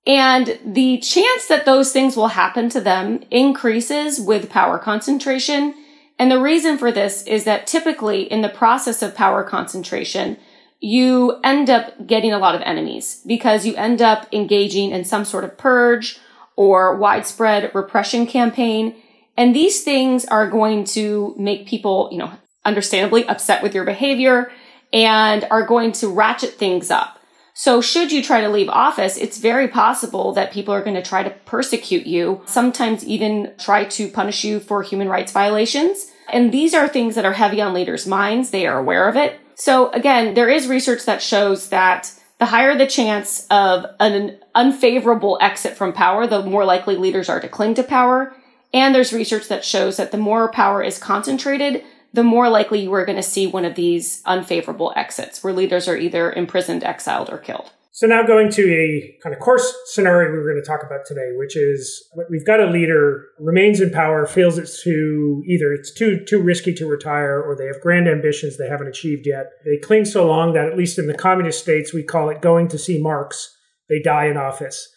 And 0.06 0.58
the 0.64 0.98
chance 0.98 1.46
that 1.48 1.64
those 1.64 1.92
things 1.92 2.16
will 2.16 2.28
happen 2.28 2.68
to 2.70 2.80
them 2.80 3.22
increases 3.30 4.20
with 4.20 4.50
power 4.50 4.78
concentration 4.78 5.74
and 6.18 6.30
the 6.30 6.40
reason 6.40 6.78
for 6.78 6.90
this 6.90 7.22
is 7.22 7.44
that 7.44 7.66
typically 7.66 8.22
in 8.22 8.42
the 8.42 8.48
process 8.48 9.02
of 9.02 9.14
power 9.14 9.44
concentration, 9.44 10.36
you 10.80 11.38
end 11.44 11.70
up 11.70 12.06
getting 12.06 12.32
a 12.32 12.38
lot 12.38 12.54
of 12.54 12.62
enemies 12.62 13.22
because 13.26 13.64
you 13.64 13.74
end 13.76 14.02
up 14.02 14.26
engaging 14.32 14.90
in 14.90 15.04
some 15.04 15.24
sort 15.24 15.44
of 15.44 15.56
purge 15.56 16.18
or 16.58 16.96
widespread 16.96 17.70
repression 17.72 18.26
campaign. 18.26 18.96
And 19.36 19.54
these 19.54 19.84
things 19.84 20.24
are 20.24 20.50
going 20.50 20.82
to 20.86 21.32
make 21.38 21.68
people, 21.68 22.08
you 22.10 22.18
know, 22.18 22.32
understandably 22.64 23.24
upset 23.28 23.62
with 23.62 23.76
your 23.76 23.84
behavior 23.84 24.50
and 24.92 25.46
are 25.52 25.64
going 25.64 25.92
to 25.92 26.08
ratchet 26.08 26.54
things 26.54 26.90
up. 26.90 27.20
So 27.54 27.80
should 27.80 28.10
you 28.10 28.24
try 28.24 28.40
to 28.40 28.48
leave 28.48 28.68
office, 28.68 29.16
it's 29.16 29.38
very 29.38 29.68
possible 29.68 30.32
that 30.32 30.52
people 30.52 30.74
are 30.74 30.82
going 30.82 30.96
to 30.96 31.02
try 31.02 31.22
to 31.22 31.30
persecute 31.30 32.06
you, 32.06 32.42
sometimes 32.46 33.06
even 33.06 33.54
try 33.60 33.84
to 33.84 34.08
punish 34.08 34.42
you 34.42 34.58
for 34.58 34.82
human 34.82 35.08
rights 35.08 35.30
violations. 35.30 36.10
And 36.28 36.50
these 36.50 36.74
are 36.74 36.88
things 36.88 37.14
that 37.14 37.24
are 37.24 37.34
heavy 37.34 37.60
on 37.60 37.72
leaders' 37.72 38.06
minds. 38.06 38.50
They 38.50 38.66
are 38.66 38.80
aware 38.80 39.08
of 39.08 39.16
it. 39.16 39.38
So 39.54 39.90
again, 39.92 40.34
there 40.34 40.48
is 40.48 40.66
research 40.66 41.04
that 41.04 41.22
shows 41.22 41.68
that 41.68 42.12
the 42.38 42.46
higher 42.46 42.76
the 42.76 42.86
chance 42.86 43.46
of 43.50 43.84
an 43.98 44.38
unfavorable 44.54 45.38
exit 45.40 45.76
from 45.76 45.92
power, 45.92 46.26
the 46.26 46.42
more 46.42 46.64
likely 46.64 46.96
leaders 46.96 47.28
are 47.28 47.40
to 47.40 47.48
cling 47.48 47.74
to 47.74 47.82
power. 47.82 48.34
And 48.72 48.94
there's 48.94 49.12
research 49.12 49.48
that 49.48 49.64
shows 49.64 49.96
that 49.96 50.12
the 50.12 50.18
more 50.18 50.50
power 50.50 50.82
is 50.82 50.98
concentrated, 50.98 51.84
the 52.12 52.22
more 52.22 52.48
likely 52.48 52.80
you 52.80 52.92
are 52.94 53.04
going 53.04 53.16
to 53.16 53.22
see 53.22 53.46
one 53.46 53.64
of 53.64 53.74
these 53.74 54.22
unfavorable 54.24 54.92
exits 54.94 55.42
where 55.42 55.52
leaders 55.52 55.88
are 55.88 55.96
either 55.96 56.32
imprisoned, 56.32 56.84
exiled, 56.84 57.28
or 57.30 57.38
killed. 57.38 57.70
So 57.98 58.06
now 58.06 58.22
going 58.22 58.48
to 58.50 58.62
a 58.62 59.18
kind 59.24 59.34
of 59.34 59.40
course 59.40 59.74
scenario 59.86 60.30
we 60.30 60.38
were 60.38 60.52
going 60.52 60.62
to 60.62 60.64
talk 60.64 60.86
about 60.86 61.04
today, 61.04 61.32
which 61.34 61.56
is 61.56 62.08
we've 62.30 62.46
got 62.46 62.60
a 62.60 62.70
leader 62.70 63.24
remains 63.40 63.80
in 63.80 63.90
power, 63.90 64.24
feels 64.24 64.56
it's 64.56 64.84
too 64.84 65.42
either 65.48 65.72
it's 65.72 65.92
too 65.92 66.24
too 66.24 66.40
risky 66.40 66.72
to 66.74 66.86
retire, 66.86 67.42
or 67.42 67.56
they 67.56 67.66
have 67.66 67.80
grand 67.80 68.06
ambitions 68.06 68.56
they 68.56 68.68
haven't 68.68 68.86
achieved 68.86 69.26
yet. 69.26 69.46
They 69.64 69.78
cling 69.78 70.04
so 70.04 70.28
long 70.28 70.52
that 70.52 70.68
at 70.68 70.78
least 70.78 71.00
in 71.00 71.08
the 71.08 71.12
communist 71.12 71.58
states 71.58 71.92
we 71.92 72.04
call 72.04 72.28
it 72.28 72.40
going 72.40 72.68
to 72.68 72.78
see 72.78 73.02
Marx. 73.02 73.52
They 73.88 74.00
die 74.00 74.26
in 74.26 74.36
office. 74.36 74.94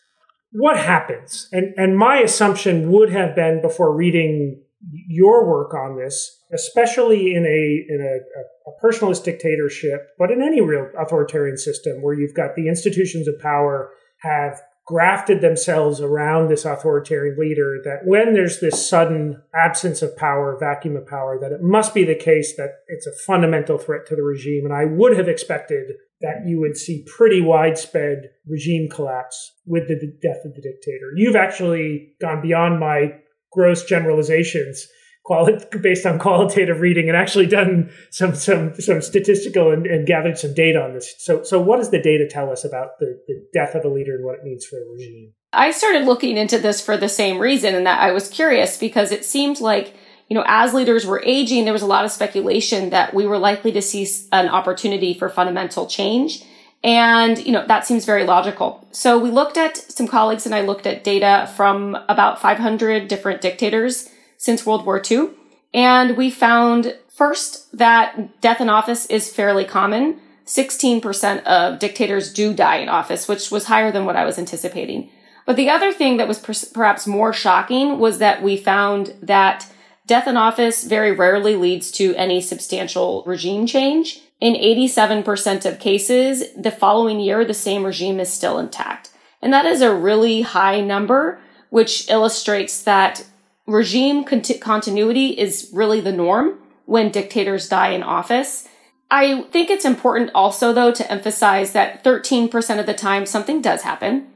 What 0.52 0.78
happens? 0.78 1.50
And 1.52 1.74
and 1.78 1.98
my 1.98 2.18
assumption 2.18 2.92
would 2.92 3.12
have 3.12 3.36
been 3.36 3.64
before 3.64 3.96
reading 3.96 4.62
your 5.08 5.50
work 5.50 5.74
on 5.74 5.98
this, 5.98 6.41
especially 6.54 7.34
in 7.34 7.46
a 7.46 7.86
in 7.94 8.02
a, 8.02 8.40
a, 8.40 8.74
personalist 8.84 9.24
dictatorship, 9.24 10.10
but 10.18 10.32
in 10.32 10.42
any 10.42 10.62
real 10.62 10.90
authoritarian 11.00 11.58
system 11.58 12.02
where 12.02 12.14
you've 12.14 12.34
got 12.34 12.56
the 12.56 12.68
institutions 12.68 13.28
of 13.28 13.40
power 13.40 13.92
have 14.22 14.62
grafted 14.86 15.42
themselves 15.42 16.02
around 16.02 16.48
this 16.48 16.66
authoritarian 16.66 17.38
leader 17.40 17.78
that 17.84 18.00
when 18.04 18.34
there's 18.34 18.60
this 18.60 18.90
sudden 18.90 19.42
absence 19.54 20.02
of 20.02 20.18
power, 20.18 20.58
vacuum 20.60 20.98
of 20.98 21.08
power, 21.08 21.40
that 21.40 21.52
it 21.52 21.62
must 21.62 21.94
be 21.94 22.04
the 22.04 22.16
case 22.16 22.56
that 22.58 22.72
it's 22.88 23.08
a 23.08 23.16
fundamental 23.26 23.78
threat 23.78 24.06
to 24.06 24.16
the 24.16 24.24
regime. 24.24 24.66
And 24.66 24.74
I 24.74 24.86
would 24.86 25.16
have 25.16 25.30
expected 25.30 25.94
that 26.22 26.44
you 26.46 26.60
would 26.60 26.78
see 26.78 27.06
pretty 27.08 27.42
widespread 27.42 28.32
regime 28.48 28.90
collapse 28.90 29.54
with 29.66 29.88
the 29.88 29.96
death 30.22 30.44
of 30.46 30.56
the 30.56 30.62
dictator. 30.62 31.12
You've 31.16 31.36
actually 31.36 32.14
gone 32.20 32.42
beyond 32.42 32.80
my 32.80 33.14
gross 33.52 33.86
generalizations 33.86 34.88
quali- 35.24 35.64
based 35.82 36.06
on 36.06 36.20
qualitative 36.20 36.80
reading 36.80 37.08
and 37.08 37.18
actually 37.18 37.48
done 37.48 37.92
some 38.10 38.36
some 38.36 38.74
some 38.80 39.02
statistical 39.02 39.72
and, 39.72 39.86
and, 39.86 40.08
gathered 40.08 40.38
some 40.38 40.54
data 40.54 40.82
on 40.82 40.94
this. 40.94 41.14
So 41.20 41.44
so 41.44 41.62
what 41.62 41.78
does 41.78 41.92
the 41.92 42.02
data 42.02 42.28
tell 42.30 42.52
us 42.52 42.64
about 42.64 43.00
the, 43.00 43.20
the 43.28 43.46
death 43.54 43.76
of 43.76 43.86
a 43.86 43.90
leader 43.90 44.16
and 44.16 44.26
what 44.26 44.36
it 44.36 44.44
means 44.44 44.66
for 44.66 44.78
a 44.78 44.86
regime? 44.92 45.34
I 45.54 45.72
started 45.72 46.06
looking 46.06 46.38
into 46.38 46.58
this 46.58 46.84
for 46.84 46.98
the 46.98 47.10
same 47.10 47.40
reason 47.40 47.76
and 47.76 47.86
that 47.86 48.00
I 48.00 48.12
was 48.12 48.30
curious 48.30 48.78
because 48.78 49.12
it 49.12 49.26
seemed 49.26 49.60
like 49.60 49.94
you 50.28 50.36
know, 50.36 50.46
as 50.48 50.74
leaders 50.74 51.06
were 51.06 51.22
aging, 51.26 51.66
there 51.66 51.74
was 51.74 51.82
a 51.82 51.88
lot 51.88 52.06
of 52.06 52.12
speculation 52.12 52.92
that 52.92 53.14
we 53.14 53.28
were 53.28 53.38
likely 53.38 53.74
to 53.74 53.82
see 53.82 54.08
an 54.32 54.48
opportunity 54.48 55.14
for 55.14 55.28
fundamental 55.28 55.88
change. 55.88 56.46
And, 56.86 57.38
you 57.46 57.52
know, 57.52 57.68
that 57.68 57.86
seems 57.86 58.06
very 58.06 58.24
logical. 58.24 58.88
So 58.92 59.20
we 59.20 59.30
looked 59.30 59.58
at 59.58 59.76
some 59.76 60.08
colleagues 60.08 60.46
and 60.46 60.56
I 60.56 60.62
looked 60.62 60.88
at 60.88 61.04
data 61.04 61.52
from 61.58 61.98
about 62.08 62.42
500 62.42 63.10
different 63.10 63.42
dictators 63.42 64.08
since 64.42 64.66
World 64.66 64.88
War 64.88 65.00
II. 65.00 65.30
And 65.72 66.18
we 66.18 66.32
found 66.32 66.98
first 67.14 67.78
that 67.78 68.42
death 68.42 68.60
in 68.60 68.70
office 68.70 69.06
is 69.06 69.32
fairly 69.32 69.64
common. 69.64 70.20
16% 70.48 71.44
of 71.44 71.78
dictators 71.78 72.34
do 72.34 72.52
die 72.52 72.78
in 72.78 72.90
office, 72.90 73.28
which 73.28 73.52
was 73.52 73.66
higher 73.66 73.92
than 73.92 74.06
what 74.06 74.16
I 74.16 74.26
was 74.26 74.40
anticipating. 74.40 75.12
But 75.46 75.58
the 75.58 75.70
other 75.70 75.94
thing 75.94 76.18
that 76.18 76.28
was 76.28 76.40
per- 76.40 76.74
perhaps 76.74 77.06
more 77.06 77.32
shocking 77.32 78.00
was 78.00 78.18
that 78.18 78.42
we 78.42 78.58
found 78.58 79.14
that 79.22 79.72
death 80.08 80.28
in 80.28 80.38
office 80.38 80.86
very 80.86 81.12
rarely 81.12 81.56
leads 81.56 81.92
to 81.92 82.16
any 82.16 82.42
substantial 82.42 83.24
regime 83.28 83.68
change. 83.68 84.22
In 84.40 84.56
87% 84.56 85.68
of 85.68 85.80
cases, 85.80 86.52
the 86.58 86.72
following 86.72 87.20
year, 87.20 87.46
the 87.46 87.54
same 87.54 87.84
regime 87.84 88.20
is 88.20 88.34
still 88.34 88.58
intact. 88.58 89.12
And 89.40 89.54
that 89.54 89.68
is 89.68 89.82
a 89.82 89.94
really 89.94 90.42
high 90.42 90.82
number, 90.82 91.40
which 91.70 92.10
illustrates 92.10 92.82
that 92.82 93.24
regime 93.68 94.24
cont- 94.24 94.60
continuity 94.62 95.30
is 95.30 95.70
really 95.74 96.02
the 96.02 96.12
norm 96.12 96.60
when 96.86 97.12
dictators 97.12 97.70
die 97.70 97.90
in 97.90 98.04
office. 98.04 98.68
I 99.10 99.44
think 99.52 99.70
it's 99.70 99.86
important 99.86 100.32
also, 100.34 100.74
though, 100.74 100.92
to 100.92 101.12
emphasize 101.12 101.74
that 101.74 102.04
13% 102.04 102.80
of 102.80 102.86
the 102.86 102.94
time 102.94 103.26
something 103.26 103.62
does 103.62 103.82
happen. 103.82 104.28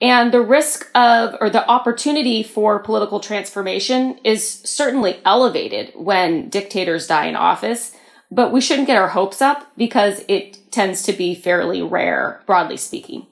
And 0.00 0.32
the 0.32 0.40
risk 0.40 0.90
of, 0.94 1.36
or 1.40 1.50
the 1.50 1.66
opportunity 1.68 2.42
for 2.42 2.78
political 2.78 3.20
transformation 3.20 4.18
is 4.24 4.46
certainly 4.46 5.20
elevated 5.24 5.92
when 5.94 6.48
dictators 6.48 7.06
die 7.06 7.26
in 7.26 7.36
office 7.36 7.94
but 8.34 8.52
we 8.52 8.60
shouldn't 8.60 8.88
get 8.88 8.96
our 8.96 9.08
hopes 9.08 9.40
up 9.40 9.70
because 9.76 10.24
it 10.28 10.72
tends 10.72 11.02
to 11.02 11.12
be 11.12 11.34
fairly 11.34 11.82
rare, 11.82 12.42
broadly 12.46 12.76
speaking. 12.76 13.26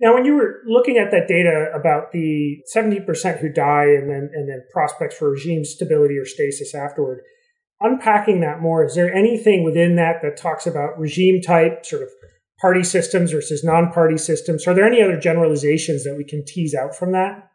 Now, 0.00 0.14
when 0.14 0.24
you 0.24 0.34
were 0.34 0.60
looking 0.66 0.98
at 0.98 1.10
that 1.12 1.28
data 1.28 1.70
about 1.74 2.12
the 2.12 2.58
70% 2.74 3.38
who 3.38 3.48
die 3.48 3.84
and 3.84 4.10
then, 4.10 4.30
and 4.34 4.48
then 4.48 4.64
prospects 4.72 5.16
for 5.16 5.30
regime 5.30 5.64
stability 5.64 6.16
or 6.16 6.24
stasis 6.24 6.74
afterward, 6.74 7.20
unpacking 7.80 8.40
that 8.40 8.60
more, 8.60 8.84
is 8.84 8.94
there 8.94 9.14
anything 9.14 9.62
within 9.62 9.96
that 9.96 10.16
that 10.22 10.36
talks 10.36 10.66
about 10.66 10.98
regime 10.98 11.40
type, 11.40 11.86
sort 11.86 12.02
of 12.02 12.08
party 12.60 12.82
systems 12.82 13.30
versus 13.30 13.62
non 13.62 13.92
party 13.92 14.18
systems? 14.18 14.66
Are 14.66 14.74
there 14.74 14.86
any 14.86 15.00
other 15.00 15.18
generalizations 15.18 16.02
that 16.04 16.16
we 16.16 16.24
can 16.24 16.44
tease 16.44 16.74
out 16.74 16.96
from 16.96 17.12
that? 17.12 17.50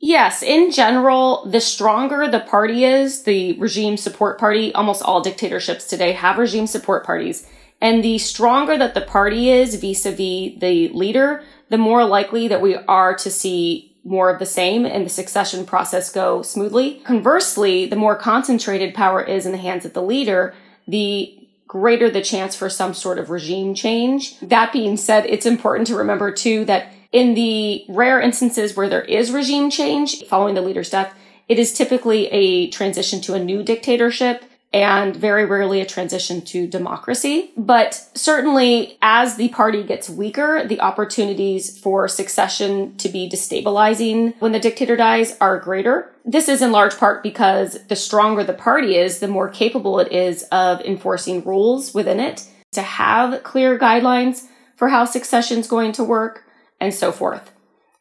Yes, 0.00 0.42
in 0.42 0.70
general, 0.70 1.48
the 1.48 1.60
stronger 1.60 2.28
the 2.28 2.40
party 2.40 2.84
is, 2.84 3.22
the 3.22 3.58
regime 3.58 3.96
support 3.96 4.38
party, 4.38 4.74
almost 4.74 5.02
all 5.02 5.22
dictatorships 5.22 5.86
today 5.86 6.12
have 6.12 6.36
regime 6.36 6.66
support 6.66 7.06
parties. 7.06 7.46
And 7.84 8.02
the 8.02 8.16
stronger 8.16 8.78
that 8.78 8.94
the 8.94 9.02
party 9.02 9.50
is 9.50 9.74
vis 9.74 10.06
a 10.06 10.10
vis 10.10 10.58
the 10.58 10.88
leader, 10.94 11.44
the 11.68 11.76
more 11.76 12.02
likely 12.06 12.48
that 12.48 12.62
we 12.62 12.76
are 12.76 13.14
to 13.16 13.30
see 13.30 13.94
more 14.04 14.30
of 14.30 14.38
the 14.38 14.46
same 14.46 14.86
and 14.86 15.04
the 15.04 15.10
succession 15.10 15.66
process 15.66 16.10
go 16.10 16.40
smoothly. 16.40 17.02
Conversely, 17.04 17.84
the 17.84 17.94
more 17.94 18.16
concentrated 18.16 18.94
power 18.94 19.22
is 19.22 19.44
in 19.44 19.52
the 19.52 19.58
hands 19.58 19.84
of 19.84 19.92
the 19.92 20.00
leader, 20.00 20.54
the 20.88 21.46
greater 21.68 22.08
the 22.08 22.22
chance 22.22 22.56
for 22.56 22.70
some 22.70 22.94
sort 22.94 23.18
of 23.18 23.28
regime 23.28 23.74
change. 23.74 24.40
That 24.40 24.72
being 24.72 24.96
said, 24.96 25.26
it's 25.26 25.44
important 25.44 25.86
to 25.88 25.96
remember 25.96 26.32
too 26.32 26.64
that 26.64 26.90
in 27.12 27.34
the 27.34 27.84
rare 27.90 28.18
instances 28.18 28.74
where 28.74 28.88
there 28.88 29.02
is 29.02 29.30
regime 29.30 29.68
change 29.68 30.24
following 30.24 30.54
the 30.54 30.62
leader's 30.62 30.88
death, 30.88 31.14
it 31.50 31.58
is 31.58 31.74
typically 31.74 32.28
a 32.28 32.70
transition 32.70 33.20
to 33.20 33.34
a 33.34 33.44
new 33.44 33.62
dictatorship 33.62 34.42
and 34.74 35.14
very 35.14 35.46
rarely 35.46 35.80
a 35.80 35.86
transition 35.86 36.42
to 36.42 36.66
democracy. 36.66 37.52
But 37.56 38.08
certainly, 38.14 38.98
as 39.00 39.36
the 39.36 39.48
party 39.50 39.84
gets 39.84 40.10
weaker, 40.10 40.66
the 40.66 40.80
opportunities 40.80 41.78
for 41.78 42.08
succession 42.08 42.96
to 42.96 43.08
be 43.08 43.30
destabilizing 43.30 44.34
when 44.40 44.50
the 44.50 44.58
dictator 44.58 44.96
dies 44.96 45.36
are 45.40 45.60
greater. 45.60 46.12
This 46.24 46.48
is 46.48 46.60
in 46.60 46.72
large 46.72 46.98
part 46.98 47.22
because 47.22 47.86
the 47.86 47.94
stronger 47.94 48.42
the 48.42 48.52
party 48.52 48.96
is, 48.96 49.20
the 49.20 49.28
more 49.28 49.48
capable 49.48 50.00
it 50.00 50.10
is 50.10 50.42
of 50.50 50.80
enforcing 50.80 51.44
rules 51.44 51.94
within 51.94 52.18
it 52.18 52.44
to 52.72 52.82
have 52.82 53.44
clear 53.44 53.78
guidelines 53.78 54.48
for 54.74 54.88
how 54.88 55.04
succession 55.04 55.60
is 55.60 55.68
going 55.68 55.92
to 55.92 56.02
work 56.02 56.46
and 56.80 56.92
so 56.92 57.12
forth. 57.12 57.52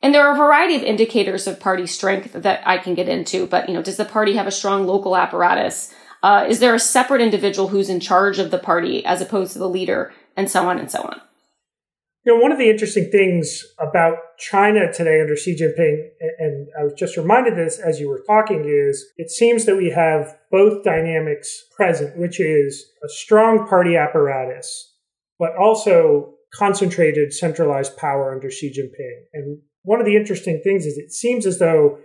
And 0.01 0.13
there 0.13 0.27
are 0.27 0.33
a 0.33 0.37
variety 0.37 0.75
of 0.75 0.81
indicators 0.81 1.45
of 1.45 1.59
party 1.59 1.85
strength 1.85 2.33
that 2.33 2.67
I 2.67 2.79
can 2.79 2.95
get 2.95 3.07
into, 3.07 3.45
but 3.45 3.69
you 3.69 3.75
know, 3.75 3.83
does 3.83 3.97
the 3.97 4.05
party 4.05 4.33
have 4.33 4.47
a 4.47 4.51
strong 4.51 4.87
local 4.87 5.15
apparatus? 5.15 5.93
Uh, 6.23 6.45
is 6.47 6.59
there 6.59 6.73
a 6.73 6.79
separate 6.79 7.21
individual 7.21 7.67
who's 7.67 7.89
in 7.89 7.99
charge 7.99 8.39
of 8.39 8.49
the 8.49 8.57
party 8.57 9.05
as 9.05 9.21
opposed 9.21 9.51
to 9.51 9.59
the 9.59 9.69
leader, 9.69 10.13
and 10.37 10.49
so 10.49 10.67
on 10.69 10.79
and 10.79 10.89
so 10.89 11.01
on? 11.01 11.21
You 12.25 12.33
know, 12.33 12.41
one 12.41 12.53
of 12.53 12.57
the 12.57 12.69
interesting 12.69 13.11
things 13.11 13.65
about 13.77 14.15
China 14.39 14.91
today 14.93 15.19
under 15.19 15.35
Xi 15.35 15.53
Jinping, 15.53 16.07
and 16.39 16.67
I 16.79 16.85
was 16.85 16.93
just 16.97 17.17
reminded 17.17 17.57
this 17.57 17.77
as 17.77 17.99
you 17.99 18.07
were 18.07 18.23
talking, 18.25 18.63
is 18.65 19.05
it 19.17 19.29
seems 19.29 19.65
that 19.65 19.75
we 19.75 19.89
have 19.89 20.37
both 20.49 20.85
dynamics 20.85 21.65
present, 21.75 22.17
which 22.17 22.39
is 22.39 22.85
a 23.03 23.09
strong 23.09 23.67
party 23.67 23.97
apparatus, 23.97 24.93
but 25.37 25.57
also 25.57 26.35
concentrated 26.53 27.33
centralized 27.33 27.97
power 27.97 28.33
under 28.33 28.49
Xi 28.49 28.69
Jinping. 28.69 29.23
And 29.33 29.59
one 29.81 29.99
of 29.99 30.05
the 30.05 30.15
interesting 30.15 30.61
things 30.63 30.85
is 30.85 30.97
it 30.97 31.11
seems 31.11 31.45
as 31.45 31.59
though, 31.59 31.97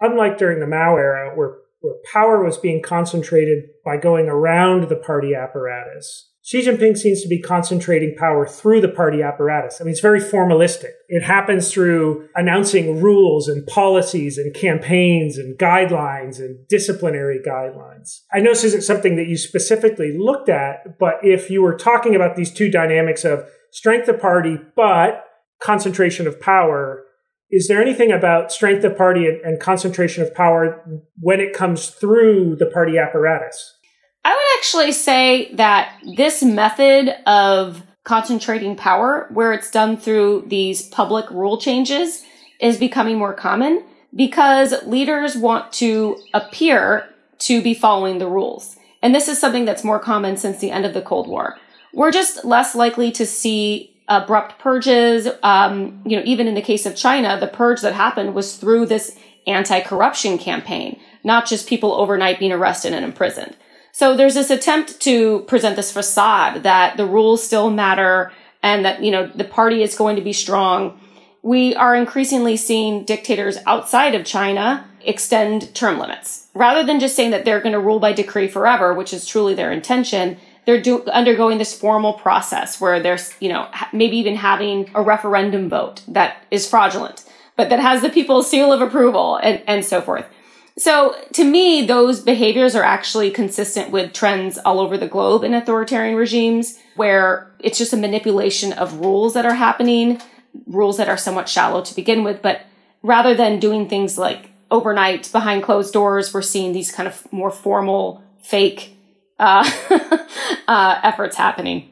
unlike 0.00 0.38
during 0.38 0.60
the 0.60 0.68
Mao 0.68 0.96
era, 0.96 1.34
where 1.34 1.56
where 1.84 1.94
power 2.10 2.42
was 2.42 2.56
being 2.56 2.80
concentrated 2.82 3.64
by 3.84 3.98
going 3.98 4.26
around 4.26 4.88
the 4.88 4.96
party 4.96 5.34
apparatus. 5.34 6.30
Xi 6.42 6.60
Jinping 6.60 6.96
seems 6.96 7.22
to 7.22 7.28
be 7.28 7.40
concentrating 7.40 8.16
power 8.18 8.46
through 8.46 8.80
the 8.80 8.88
party 8.88 9.22
apparatus. 9.22 9.80
I 9.80 9.84
mean, 9.84 9.92
it's 9.92 10.00
very 10.00 10.20
formalistic. 10.20 10.90
It 11.08 11.22
happens 11.22 11.72
through 11.72 12.28
announcing 12.34 13.02
rules 13.02 13.48
and 13.48 13.66
policies 13.66 14.36
and 14.36 14.54
campaigns 14.54 15.38
and 15.38 15.58
guidelines 15.58 16.38
and 16.38 16.66
disciplinary 16.68 17.38
guidelines. 17.46 18.20
I 18.32 18.40
know 18.40 18.50
this 18.50 18.64
isn't 18.64 18.82
something 18.82 19.16
that 19.16 19.26
you 19.26 19.38
specifically 19.38 20.16
looked 20.18 20.50
at, 20.50 20.98
but 20.98 21.14
if 21.22 21.50
you 21.50 21.62
were 21.62 21.76
talking 21.76 22.14
about 22.14 22.36
these 22.36 22.52
two 22.52 22.70
dynamics 22.70 23.24
of 23.24 23.46
strength 23.72 24.08
of 24.08 24.20
party, 24.20 24.58
but 24.76 25.24
concentration 25.62 26.26
of 26.26 26.40
power, 26.40 27.03
is 27.54 27.68
there 27.68 27.80
anything 27.80 28.10
about 28.10 28.50
strength 28.50 28.82
of 28.82 28.98
party 28.98 29.28
and, 29.28 29.40
and 29.42 29.60
concentration 29.60 30.24
of 30.24 30.34
power 30.34 30.84
when 31.20 31.38
it 31.38 31.52
comes 31.52 31.90
through 31.90 32.56
the 32.56 32.66
party 32.66 32.98
apparatus? 32.98 33.78
I 34.24 34.30
would 34.30 34.58
actually 34.58 34.90
say 34.90 35.54
that 35.54 35.96
this 36.16 36.42
method 36.42 37.14
of 37.28 37.84
concentrating 38.02 38.74
power, 38.74 39.28
where 39.30 39.52
it's 39.52 39.70
done 39.70 39.96
through 39.96 40.46
these 40.48 40.82
public 40.88 41.30
rule 41.30 41.56
changes, 41.56 42.24
is 42.60 42.76
becoming 42.76 43.18
more 43.18 43.32
common 43.32 43.84
because 44.16 44.74
leaders 44.84 45.36
want 45.36 45.72
to 45.74 46.16
appear 46.34 47.08
to 47.38 47.62
be 47.62 47.72
following 47.72 48.18
the 48.18 48.26
rules. 48.26 48.76
And 49.00 49.14
this 49.14 49.28
is 49.28 49.40
something 49.40 49.64
that's 49.64 49.84
more 49.84 50.00
common 50.00 50.36
since 50.36 50.58
the 50.58 50.72
end 50.72 50.84
of 50.84 50.94
the 50.94 51.02
Cold 51.02 51.28
War. 51.28 51.56
We're 51.92 52.10
just 52.10 52.44
less 52.44 52.74
likely 52.74 53.12
to 53.12 53.24
see 53.24 53.93
abrupt 54.08 54.58
purges. 54.58 55.28
Um, 55.42 56.02
you 56.04 56.16
know, 56.16 56.22
even 56.24 56.46
in 56.46 56.54
the 56.54 56.62
case 56.62 56.86
of 56.86 56.96
China, 56.96 57.38
the 57.38 57.46
purge 57.46 57.80
that 57.80 57.94
happened 57.94 58.34
was 58.34 58.56
through 58.56 58.86
this 58.86 59.16
anti-corruption 59.46 60.38
campaign, 60.38 60.98
not 61.22 61.46
just 61.46 61.68
people 61.68 61.92
overnight 61.92 62.38
being 62.38 62.52
arrested 62.52 62.92
and 62.92 63.04
imprisoned. 63.04 63.56
So 63.92 64.16
there's 64.16 64.34
this 64.34 64.50
attempt 64.50 65.00
to 65.02 65.40
present 65.40 65.76
this 65.76 65.92
facade 65.92 66.64
that 66.64 66.96
the 66.96 67.06
rules 67.06 67.44
still 67.44 67.70
matter 67.70 68.32
and 68.62 68.84
that, 68.84 69.02
you 69.02 69.10
know, 69.10 69.26
the 69.26 69.44
party 69.44 69.82
is 69.82 69.94
going 69.94 70.16
to 70.16 70.22
be 70.22 70.32
strong. 70.32 70.98
We 71.42 71.74
are 71.76 71.94
increasingly 71.94 72.56
seeing 72.56 73.04
dictators 73.04 73.58
outside 73.66 74.14
of 74.14 74.24
China 74.24 74.88
extend 75.02 75.74
term 75.74 75.98
limits. 75.98 76.48
Rather 76.54 76.82
than 76.84 76.98
just 76.98 77.14
saying 77.14 77.30
that 77.30 77.44
they're 77.44 77.60
going 77.60 77.74
to 77.74 77.78
rule 77.78 78.00
by 78.00 78.12
decree 78.12 78.48
forever, 78.48 78.94
which 78.94 79.12
is 79.12 79.26
truly 79.26 79.54
their 79.54 79.70
intention, 79.70 80.38
they're 80.66 80.80
do- 80.80 81.04
undergoing 81.06 81.58
this 81.58 81.78
formal 81.78 82.14
process 82.14 82.80
where 82.80 83.00
there's, 83.00 83.34
you 83.40 83.48
know, 83.48 83.68
maybe 83.92 84.16
even 84.16 84.36
having 84.36 84.90
a 84.94 85.02
referendum 85.02 85.68
vote 85.68 86.02
that 86.08 86.44
is 86.50 86.68
fraudulent, 86.68 87.24
but 87.56 87.68
that 87.70 87.80
has 87.80 88.02
the 88.02 88.10
people's 88.10 88.50
seal 88.50 88.72
of 88.72 88.80
approval 88.80 89.36
and, 89.36 89.62
and 89.66 89.84
so 89.84 90.00
forth. 90.00 90.26
So 90.76 91.14
to 91.34 91.44
me, 91.44 91.86
those 91.86 92.20
behaviors 92.20 92.74
are 92.74 92.82
actually 92.82 93.30
consistent 93.30 93.90
with 93.90 94.12
trends 94.12 94.58
all 94.58 94.80
over 94.80 94.98
the 94.98 95.06
globe 95.06 95.44
in 95.44 95.54
authoritarian 95.54 96.16
regimes 96.16 96.78
where 96.96 97.52
it's 97.60 97.78
just 97.78 97.92
a 97.92 97.96
manipulation 97.96 98.72
of 98.72 98.98
rules 98.98 99.34
that 99.34 99.46
are 99.46 99.54
happening, 99.54 100.20
rules 100.66 100.96
that 100.96 101.08
are 101.08 101.16
somewhat 101.16 101.48
shallow 101.48 101.82
to 101.82 101.94
begin 101.94 102.24
with, 102.24 102.42
but 102.42 102.62
rather 103.02 103.34
than 103.34 103.60
doing 103.60 103.88
things 103.88 104.18
like 104.18 104.50
overnight 104.70 105.30
behind 105.30 105.62
closed 105.62 105.92
doors, 105.92 106.34
we're 106.34 106.42
seeing 106.42 106.72
these 106.72 106.90
kind 106.90 107.06
of 107.06 107.30
more 107.32 107.50
formal, 107.50 108.24
fake 108.42 108.93
uh, 109.38 109.68
uh, 110.68 111.00
efforts 111.02 111.36
happening. 111.36 111.90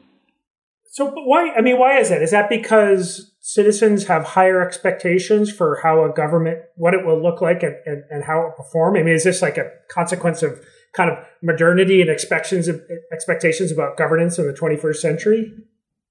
So, 0.91 1.09
why? 1.09 1.51
I 1.51 1.61
mean, 1.61 1.79
why 1.79 1.97
is 1.97 2.09
that? 2.09 2.21
Is 2.21 2.31
that 2.31 2.49
because 2.49 3.31
citizens 3.39 4.05
have 4.05 4.23
higher 4.23 4.61
expectations 4.61 5.51
for 5.51 5.79
how 5.81 6.03
a 6.03 6.13
government, 6.13 6.59
what 6.75 6.93
it 6.93 7.05
will 7.05 7.21
look 7.21 7.41
like, 7.41 7.63
and, 7.63 7.75
and, 7.85 8.03
and 8.09 8.23
how 8.23 8.41
it 8.41 8.43
will 8.43 8.63
perform? 8.63 8.95
I 8.95 9.03
mean, 9.03 9.15
is 9.15 9.23
this 9.23 9.41
like 9.41 9.57
a 9.57 9.71
consequence 9.89 10.43
of 10.43 10.63
kind 10.93 11.09
of 11.09 11.17
modernity 11.41 11.99
and 11.99 12.09
expectations 12.09 12.67
of, 12.67 12.81
expectations 13.11 13.71
about 13.71 13.97
governance 13.97 14.37
in 14.37 14.45
the 14.45 14.53
21st 14.53 14.95
century? 14.97 15.51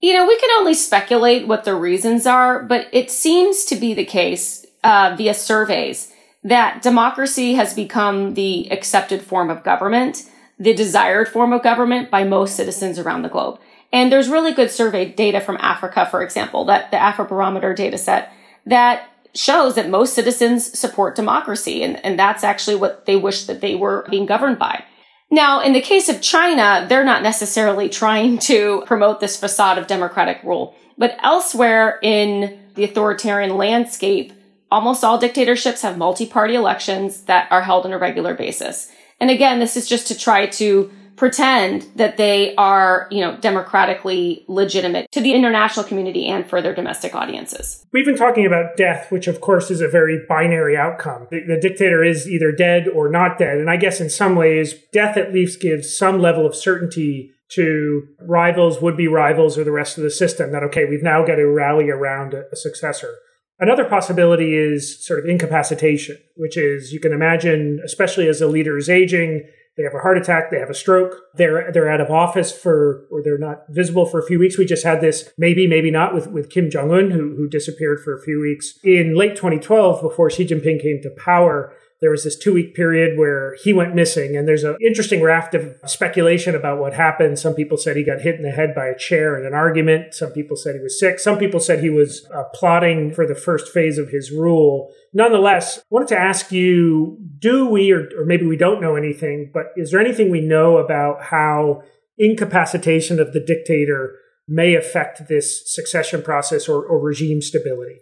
You 0.00 0.14
know, 0.14 0.26
we 0.26 0.36
can 0.36 0.50
only 0.58 0.74
speculate 0.74 1.46
what 1.46 1.62
the 1.62 1.76
reasons 1.76 2.26
are, 2.26 2.64
but 2.64 2.88
it 2.92 3.08
seems 3.08 3.64
to 3.66 3.76
be 3.76 3.94
the 3.94 4.04
case 4.04 4.66
uh, 4.82 5.14
via 5.16 5.32
surveys 5.32 6.12
that 6.42 6.82
democracy 6.82 7.54
has 7.54 7.72
become 7.72 8.34
the 8.34 8.70
accepted 8.72 9.22
form 9.22 9.48
of 9.48 9.62
government 9.62 10.24
the 10.62 10.72
desired 10.72 11.28
form 11.28 11.52
of 11.52 11.62
government 11.62 12.10
by 12.10 12.22
most 12.22 12.54
citizens 12.54 12.98
around 12.98 13.22
the 13.22 13.28
globe. 13.28 13.58
And 13.92 14.10
there's 14.10 14.28
really 14.28 14.54
good 14.54 14.70
survey 14.70 15.04
data 15.06 15.40
from 15.40 15.58
Africa, 15.60 16.06
for 16.08 16.22
example, 16.22 16.64
that 16.66 16.90
the 16.90 16.96
Afrobarometer 16.96 17.74
data 17.74 17.98
set 17.98 18.32
that 18.66 19.08
shows 19.34 19.74
that 19.74 19.90
most 19.90 20.14
citizens 20.14 20.78
support 20.78 21.16
democracy. 21.16 21.82
And, 21.82 22.02
and 22.04 22.18
that's 22.18 22.44
actually 22.44 22.76
what 22.76 23.06
they 23.06 23.16
wish 23.16 23.44
that 23.46 23.60
they 23.60 23.74
were 23.74 24.06
being 24.08 24.24
governed 24.24 24.58
by. 24.58 24.84
Now, 25.30 25.62
in 25.62 25.72
the 25.72 25.80
case 25.80 26.08
of 26.08 26.20
China, 26.20 26.86
they're 26.88 27.04
not 27.04 27.22
necessarily 27.22 27.88
trying 27.88 28.38
to 28.40 28.84
promote 28.86 29.18
this 29.18 29.40
facade 29.40 29.78
of 29.78 29.86
democratic 29.86 30.42
rule. 30.44 30.76
But 30.96 31.16
elsewhere 31.22 31.98
in 32.02 32.60
the 32.74 32.84
authoritarian 32.84 33.56
landscape, 33.56 34.32
almost 34.70 35.02
all 35.02 35.18
dictatorships 35.18 35.82
have 35.82 35.98
multi-party 35.98 36.54
elections 36.54 37.22
that 37.22 37.50
are 37.50 37.62
held 37.62 37.84
on 37.84 37.92
a 37.92 37.98
regular 37.98 38.34
basis. 38.34 38.92
And 39.22 39.30
again, 39.30 39.60
this 39.60 39.76
is 39.76 39.88
just 39.88 40.08
to 40.08 40.18
try 40.18 40.46
to 40.46 40.90
pretend 41.14 41.86
that 41.94 42.16
they 42.16 42.56
are, 42.56 43.06
you 43.12 43.20
know, 43.20 43.36
democratically 43.36 44.44
legitimate 44.48 45.08
to 45.12 45.20
the 45.20 45.32
international 45.32 45.84
community 45.84 46.26
and 46.26 46.44
for 46.44 46.60
their 46.60 46.74
domestic 46.74 47.14
audiences. 47.14 47.86
We've 47.92 48.04
been 48.04 48.16
talking 48.16 48.46
about 48.46 48.76
death, 48.76 49.12
which 49.12 49.28
of 49.28 49.40
course 49.40 49.70
is 49.70 49.80
a 49.80 49.86
very 49.86 50.18
binary 50.28 50.76
outcome. 50.76 51.28
The, 51.30 51.44
the, 51.46 51.60
dictator 51.60 52.02
is 52.02 52.28
either 52.28 52.50
dead 52.50 52.88
or 52.88 53.08
not 53.08 53.38
dead. 53.38 53.58
And 53.58 53.70
I 53.70 53.76
guess 53.76 54.00
in 54.00 54.10
some 54.10 54.34
ways, 54.34 54.74
death 54.92 55.16
at 55.16 55.32
least 55.32 55.60
gives 55.60 55.96
some 55.96 56.18
level 56.18 56.44
of 56.44 56.56
certainty 56.56 57.30
to 57.50 58.08
rivals, 58.22 58.82
would 58.82 58.96
be 58.96 59.06
rivals, 59.06 59.56
or 59.56 59.62
the 59.62 59.70
rest 59.70 59.98
of 59.98 60.02
the 60.02 60.10
system 60.10 60.50
that, 60.50 60.64
okay, 60.64 60.84
we've 60.84 61.04
now 61.04 61.24
got 61.24 61.36
to 61.36 61.46
rally 61.46 61.90
around 61.90 62.34
a, 62.34 62.42
a 62.50 62.56
successor. 62.56 63.14
Another 63.62 63.84
possibility 63.84 64.56
is 64.56 65.06
sort 65.06 65.20
of 65.20 65.26
incapacitation, 65.26 66.18
which 66.34 66.56
is 66.56 66.92
you 66.92 66.98
can 66.98 67.12
imagine, 67.12 67.80
especially 67.84 68.26
as 68.26 68.40
a 68.40 68.48
leader 68.48 68.76
is 68.76 68.90
aging, 68.90 69.44
they 69.76 69.84
have 69.84 69.94
a 69.94 70.00
heart 70.00 70.18
attack, 70.18 70.50
they 70.50 70.58
have 70.58 70.68
a 70.68 70.74
stroke, 70.74 71.14
they're 71.34 71.70
they're 71.72 71.88
out 71.88 72.00
of 72.00 72.10
office 72.10 72.50
for 72.50 73.06
or 73.08 73.22
they're 73.22 73.38
not 73.38 73.62
visible 73.68 74.04
for 74.04 74.18
a 74.18 74.26
few 74.26 74.40
weeks. 74.40 74.58
We 74.58 74.66
just 74.66 74.84
had 74.84 75.00
this 75.00 75.32
maybe, 75.38 75.68
maybe 75.68 75.92
not 75.92 76.12
with, 76.12 76.26
with 76.26 76.50
Kim 76.50 76.70
Jong 76.70 76.90
Un, 76.90 77.12
who 77.12 77.36
who 77.36 77.48
disappeared 77.48 78.00
for 78.02 78.12
a 78.12 78.20
few 78.20 78.40
weeks. 78.40 78.80
In 78.82 79.14
late 79.14 79.36
2012, 79.36 80.02
before 80.02 80.28
Xi 80.28 80.44
Jinping 80.44 80.82
came 80.82 81.00
to 81.00 81.10
power, 81.10 81.72
there 82.02 82.10
was 82.10 82.24
this 82.24 82.36
two 82.36 82.52
week 82.52 82.74
period 82.74 83.16
where 83.16 83.56
he 83.62 83.72
went 83.72 83.94
missing. 83.94 84.36
And 84.36 84.46
there's 84.46 84.64
an 84.64 84.76
interesting 84.84 85.22
raft 85.22 85.54
of 85.54 85.76
speculation 85.86 86.56
about 86.56 86.80
what 86.80 86.94
happened. 86.94 87.38
Some 87.38 87.54
people 87.54 87.78
said 87.78 87.96
he 87.96 88.04
got 88.04 88.20
hit 88.20 88.34
in 88.34 88.42
the 88.42 88.50
head 88.50 88.74
by 88.74 88.86
a 88.86 88.98
chair 88.98 89.38
in 89.38 89.46
an 89.46 89.54
argument. 89.54 90.12
Some 90.12 90.32
people 90.32 90.56
said 90.56 90.74
he 90.74 90.82
was 90.82 90.98
sick. 90.98 91.20
Some 91.20 91.38
people 91.38 91.60
said 91.60 91.78
he 91.78 91.90
was 91.90 92.28
uh, 92.34 92.42
plotting 92.54 93.14
for 93.14 93.24
the 93.24 93.36
first 93.36 93.72
phase 93.72 93.98
of 93.98 94.08
his 94.08 94.32
rule. 94.32 94.92
Nonetheless, 95.14 95.78
I 95.78 95.82
wanted 95.90 96.08
to 96.08 96.18
ask 96.18 96.50
you 96.50 97.18
do 97.38 97.66
we, 97.66 97.92
or, 97.92 98.08
or 98.18 98.24
maybe 98.26 98.46
we 98.46 98.56
don't 98.56 98.80
know 98.80 98.96
anything, 98.96 99.52
but 99.54 99.66
is 99.76 99.92
there 99.92 100.00
anything 100.00 100.28
we 100.28 100.40
know 100.40 100.78
about 100.78 101.22
how 101.22 101.82
incapacitation 102.18 103.20
of 103.20 103.32
the 103.32 103.40
dictator 103.40 104.16
may 104.48 104.74
affect 104.74 105.28
this 105.28 105.72
succession 105.72 106.20
process 106.20 106.68
or, 106.68 106.84
or 106.84 106.98
regime 106.98 107.40
stability? 107.40 108.00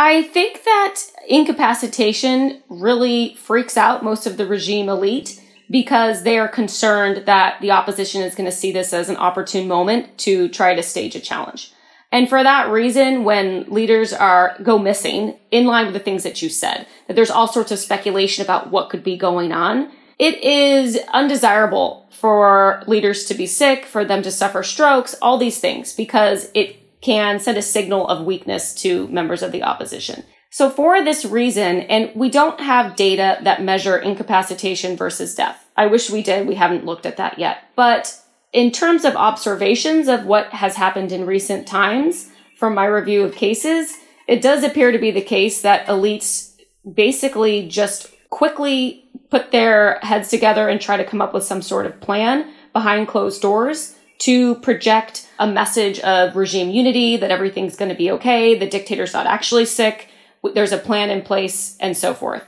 I 0.00 0.22
think 0.22 0.64
that 0.64 0.96
incapacitation 1.28 2.62
really 2.70 3.34
freaks 3.34 3.76
out 3.76 4.02
most 4.02 4.26
of 4.26 4.38
the 4.38 4.46
regime 4.46 4.88
elite 4.88 5.38
because 5.68 6.22
they 6.22 6.38
are 6.38 6.48
concerned 6.48 7.26
that 7.26 7.60
the 7.60 7.72
opposition 7.72 8.22
is 8.22 8.34
going 8.34 8.48
to 8.48 8.56
see 8.56 8.72
this 8.72 8.94
as 8.94 9.10
an 9.10 9.18
opportune 9.18 9.68
moment 9.68 10.16
to 10.20 10.48
try 10.48 10.74
to 10.74 10.82
stage 10.82 11.16
a 11.16 11.20
challenge. 11.20 11.74
And 12.10 12.30
for 12.30 12.42
that 12.42 12.70
reason, 12.70 13.24
when 13.24 13.70
leaders 13.70 14.14
are 14.14 14.56
go 14.62 14.78
missing, 14.78 15.38
in 15.50 15.66
line 15.66 15.84
with 15.84 15.94
the 15.94 16.00
things 16.00 16.22
that 16.22 16.40
you 16.40 16.48
said, 16.48 16.86
that 17.06 17.14
there's 17.14 17.30
all 17.30 17.46
sorts 17.46 17.70
of 17.70 17.78
speculation 17.78 18.42
about 18.42 18.70
what 18.70 18.88
could 18.88 19.04
be 19.04 19.18
going 19.18 19.52
on, 19.52 19.92
it 20.18 20.42
is 20.42 20.98
undesirable 21.12 22.08
for 22.10 22.82
leaders 22.86 23.26
to 23.26 23.34
be 23.34 23.46
sick, 23.46 23.84
for 23.84 24.06
them 24.06 24.22
to 24.22 24.30
suffer 24.30 24.62
strokes, 24.62 25.14
all 25.20 25.36
these 25.36 25.60
things, 25.60 25.92
because 25.92 26.50
it 26.54 26.78
can 27.00 27.40
send 27.40 27.56
a 27.56 27.62
signal 27.62 28.06
of 28.08 28.24
weakness 28.24 28.74
to 28.74 29.08
members 29.08 29.42
of 29.42 29.52
the 29.52 29.62
opposition. 29.62 30.24
So 30.50 30.68
for 30.68 31.02
this 31.02 31.24
reason, 31.24 31.80
and 31.82 32.10
we 32.14 32.28
don't 32.28 32.60
have 32.60 32.96
data 32.96 33.38
that 33.42 33.62
measure 33.62 33.96
incapacitation 33.96 34.96
versus 34.96 35.34
death. 35.34 35.64
I 35.76 35.86
wish 35.86 36.10
we 36.10 36.22
did. 36.22 36.46
We 36.46 36.56
haven't 36.56 36.84
looked 36.84 37.06
at 37.06 37.16
that 37.18 37.38
yet. 37.38 37.58
But 37.76 38.20
in 38.52 38.72
terms 38.72 39.04
of 39.04 39.14
observations 39.14 40.08
of 40.08 40.26
what 40.26 40.48
has 40.48 40.74
happened 40.74 41.12
in 41.12 41.24
recent 41.24 41.68
times 41.68 42.30
from 42.56 42.74
my 42.74 42.84
review 42.84 43.22
of 43.22 43.34
cases, 43.34 43.96
it 44.26 44.42
does 44.42 44.64
appear 44.64 44.90
to 44.90 44.98
be 44.98 45.12
the 45.12 45.20
case 45.20 45.62
that 45.62 45.86
elites 45.86 46.56
basically 46.92 47.68
just 47.68 48.12
quickly 48.28 49.08
put 49.30 49.52
their 49.52 50.00
heads 50.02 50.28
together 50.28 50.68
and 50.68 50.80
try 50.80 50.96
to 50.96 51.04
come 51.04 51.22
up 51.22 51.32
with 51.32 51.44
some 51.44 51.62
sort 51.62 51.86
of 51.86 52.00
plan 52.00 52.52
behind 52.72 53.06
closed 53.08 53.40
doors 53.40 53.96
to 54.20 54.54
project 54.56 55.26
a 55.38 55.46
message 55.46 55.98
of 56.00 56.36
regime 56.36 56.70
unity, 56.70 57.16
that 57.16 57.30
everything's 57.30 57.76
going 57.76 57.88
to 57.88 57.94
be 57.94 58.10
okay, 58.12 58.54
the 58.54 58.68
dictator's 58.68 59.12
not 59.12 59.26
actually 59.26 59.64
sick, 59.64 60.08
there's 60.54 60.72
a 60.72 60.78
plan 60.78 61.10
in 61.10 61.22
place, 61.22 61.76
and 61.80 61.96
so 61.96 62.14
forth. 62.14 62.44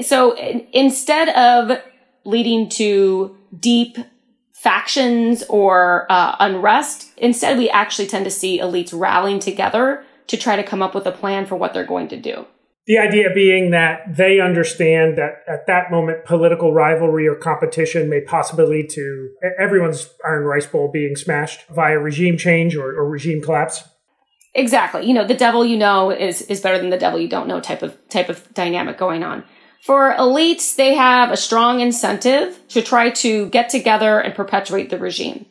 So 0.00 0.36
instead 0.72 1.30
of 1.30 1.80
leading 2.24 2.68
to 2.70 3.36
deep 3.58 3.96
factions 4.52 5.42
or 5.48 6.06
uh, 6.10 6.36
unrest, 6.38 7.12
instead 7.16 7.56
we 7.56 7.70
actually 7.70 8.08
tend 8.08 8.24
to 8.24 8.30
see 8.30 8.60
elites 8.60 8.98
rallying 8.98 9.38
together 9.38 10.04
to 10.26 10.36
try 10.36 10.56
to 10.56 10.62
come 10.62 10.82
up 10.82 10.94
with 10.94 11.06
a 11.06 11.12
plan 11.12 11.46
for 11.46 11.56
what 11.56 11.72
they're 11.72 11.84
going 11.84 12.08
to 12.08 12.16
do. 12.16 12.46
The 12.86 12.98
idea 12.98 13.30
being 13.34 13.72
that 13.72 14.16
they 14.16 14.38
understand 14.38 15.18
that 15.18 15.42
at 15.48 15.66
that 15.66 15.90
moment, 15.90 16.24
political 16.24 16.72
rivalry 16.72 17.26
or 17.26 17.34
competition 17.34 18.08
may 18.08 18.20
possibly 18.20 18.64
lead 18.64 18.90
to 18.90 19.30
everyone's 19.58 20.14
iron 20.24 20.44
rice 20.44 20.66
bowl 20.66 20.88
being 20.92 21.16
smashed 21.16 21.66
via 21.68 21.98
regime 21.98 22.38
change 22.38 22.76
or, 22.76 22.90
or 22.90 23.08
regime 23.08 23.42
collapse. 23.42 23.88
Exactly. 24.54 25.04
You 25.04 25.14
know, 25.14 25.26
the 25.26 25.34
devil 25.34 25.64
you 25.64 25.76
know 25.76 26.10
is 26.10 26.42
is 26.42 26.60
better 26.60 26.78
than 26.78 26.90
the 26.90 26.96
devil 26.96 27.20
you 27.20 27.28
don't 27.28 27.48
know 27.48 27.60
type 27.60 27.82
of 27.82 27.96
type 28.08 28.28
of 28.28 28.54
dynamic 28.54 28.96
going 28.96 29.24
on. 29.24 29.44
For 29.82 30.14
elites, 30.14 30.76
they 30.76 30.94
have 30.94 31.30
a 31.30 31.36
strong 31.36 31.80
incentive 31.80 32.58
to 32.68 32.82
try 32.82 33.10
to 33.10 33.48
get 33.50 33.68
together 33.68 34.18
and 34.18 34.34
perpetuate 34.34 34.90
the 34.90 34.98
regime. 34.98 35.46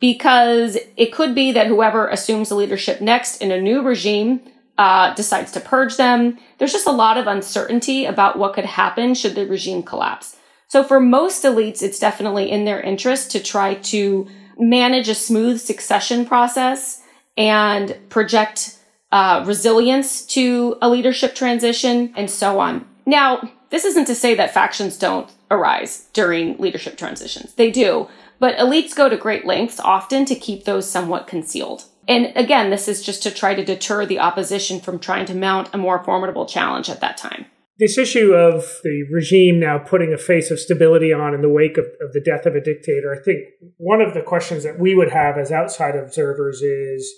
Because 0.00 0.78
it 0.96 1.12
could 1.12 1.34
be 1.34 1.52
that 1.52 1.66
whoever 1.66 2.08
assumes 2.08 2.48
the 2.48 2.54
leadership 2.54 3.02
next 3.02 3.42
in 3.42 3.50
a 3.50 3.60
new 3.60 3.82
regime 3.82 4.40
uh, 4.80 5.12
decides 5.12 5.52
to 5.52 5.60
purge 5.60 5.98
them. 5.98 6.38
There's 6.56 6.72
just 6.72 6.86
a 6.86 6.90
lot 6.90 7.18
of 7.18 7.26
uncertainty 7.26 8.06
about 8.06 8.38
what 8.38 8.54
could 8.54 8.64
happen 8.64 9.12
should 9.12 9.34
the 9.34 9.46
regime 9.46 9.82
collapse. 9.82 10.36
So 10.68 10.82
for 10.82 10.98
most 10.98 11.44
elites, 11.44 11.82
it's 11.82 11.98
definitely 11.98 12.50
in 12.50 12.64
their 12.64 12.80
interest 12.80 13.30
to 13.32 13.40
try 13.40 13.74
to 13.74 14.26
manage 14.56 15.10
a 15.10 15.14
smooth 15.14 15.60
succession 15.60 16.24
process 16.24 17.02
and 17.36 17.94
project 18.08 18.78
uh, 19.12 19.44
resilience 19.46 20.24
to 20.26 20.78
a 20.80 20.88
leadership 20.88 21.34
transition 21.34 22.14
and 22.16 22.30
so 22.30 22.58
on. 22.58 22.86
Now, 23.04 23.52
this 23.68 23.84
isn't 23.84 24.06
to 24.06 24.14
say 24.14 24.34
that 24.34 24.54
factions 24.54 24.96
don't 24.96 25.30
arise 25.50 26.08
during 26.14 26.56
leadership 26.56 26.96
transitions. 26.96 27.52
They 27.52 27.70
do, 27.70 28.08
but 28.38 28.56
elites 28.56 28.96
go 28.96 29.10
to 29.10 29.16
great 29.18 29.44
lengths 29.44 29.78
often 29.78 30.24
to 30.24 30.34
keep 30.34 30.64
those 30.64 30.90
somewhat 30.90 31.26
concealed. 31.26 31.84
And 32.08 32.32
again, 32.36 32.70
this 32.70 32.88
is 32.88 33.04
just 33.04 33.22
to 33.24 33.30
try 33.30 33.54
to 33.54 33.64
deter 33.64 34.06
the 34.06 34.18
opposition 34.18 34.80
from 34.80 34.98
trying 34.98 35.26
to 35.26 35.34
mount 35.34 35.70
a 35.72 35.78
more 35.78 36.02
formidable 36.02 36.46
challenge 36.46 36.88
at 36.88 37.00
that 37.00 37.16
time. 37.16 37.46
This 37.78 37.96
issue 37.96 38.34
of 38.34 38.80
the 38.84 39.04
regime 39.10 39.58
now 39.58 39.78
putting 39.78 40.12
a 40.12 40.18
face 40.18 40.50
of 40.50 40.60
stability 40.60 41.12
on 41.12 41.32
in 41.32 41.40
the 41.40 41.48
wake 41.48 41.78
of, 41.78 41.86
of 42.02 42.12
the 42.12 42.20
death 42.20 42.44
of 42.44 42.54
a 42.54 42.60
dictator, 42.60 43.16
I 43.18 43.22
think 43.22 43.38
one 43.78 44.02
of 44.02 44.12
the 44.12 44.20
questions 44.20 44.64
that 44.64 44.78
we 44.78 44.94
would 44.94 45.10
have 45.10 45.38
as 45.38 45.50
outside 45.50 45.96
observers 45.96 46.60
is 46.60 47.10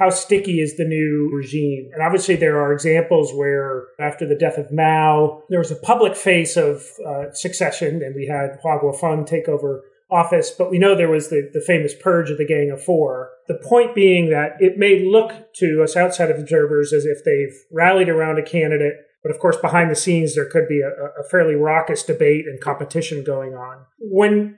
how 0.00 0.08
sticky 0.08 0.60
is 0.60 0.76
the 0.76 0.84
new 0.84 1.30
regime? 1.32 1.90
And 1.92 2.02
obviously, 2.02 2.34
there 2.34 2.58
are 2.58 2.72
examples 2.72 3.32
where 3.34 3.84
after 4.00 4.26
the 4.26 4.34
death 4.34 4.56
of 4.56 4.72
Mao, 4.72 5.42
there 5.50 5.58
was 5.58 5.70
a 5.70 5.76
public 5.76 6.16
face 6.16 6.56
of 6.56 6.82
uh, 7.06 7.32
succession, 7.32 8.02
and 8.02 8.14
we 8.14 8.26
had 8.26 8.58
Hua 8.62 8.80
Guofeng 8.80 9.26
take 9.26 9.46
over 9.46 9.84
office, 10.10 10.50
but 10.50 10.70
we 10.70 10.78
know 10.78 10.94
there 10.94 11.10
was 11.10 11.28
the, 11.28 11.50
the 11.52 11.62
famous 11.66 11.94
purge 11.94 12.30
of 12.30 12.38
the 12.38 12.46
Gang 12.46 12.70
of 12.70 12.82
Four. 12.82 13.30
The 13.50 13.58
point 13.68 13.96
being 13.96 14.30
that 14.30 14.52
it 14.60 14.78
may 14.78 15.04
look 15.04 15.52
to 15.54 15.82
us 15.82 15.96
outside 15.96 16.30
of 16.30 16.38
observers 16.38 16.92
as 16.92 17.04
if 17.04 17.24
they've 17.24 17.56
rallied 17.72 18.08
around 18.08 18.38
a 18.38 18.44
candidate, 18.44 18.94
but 19.24 19.32
of 19.32 19.40
course, 19.40 19.56
behind 19.56 19.90
the 19.90 19.96
scenes, 19.96 20.36
there 20.36 20.48
could 20.48 20.68
be 20.68 20.80
a, 20.82 21.20
a 21.20 21.24
fairly 21.28 21.56
raucous 21.56 22.04
debate 22.04 22.46
and 22.46 22.60
competition 22.60 23.24
going 23.24 23.54
on. 23.54 23.86
When 23.98 24.56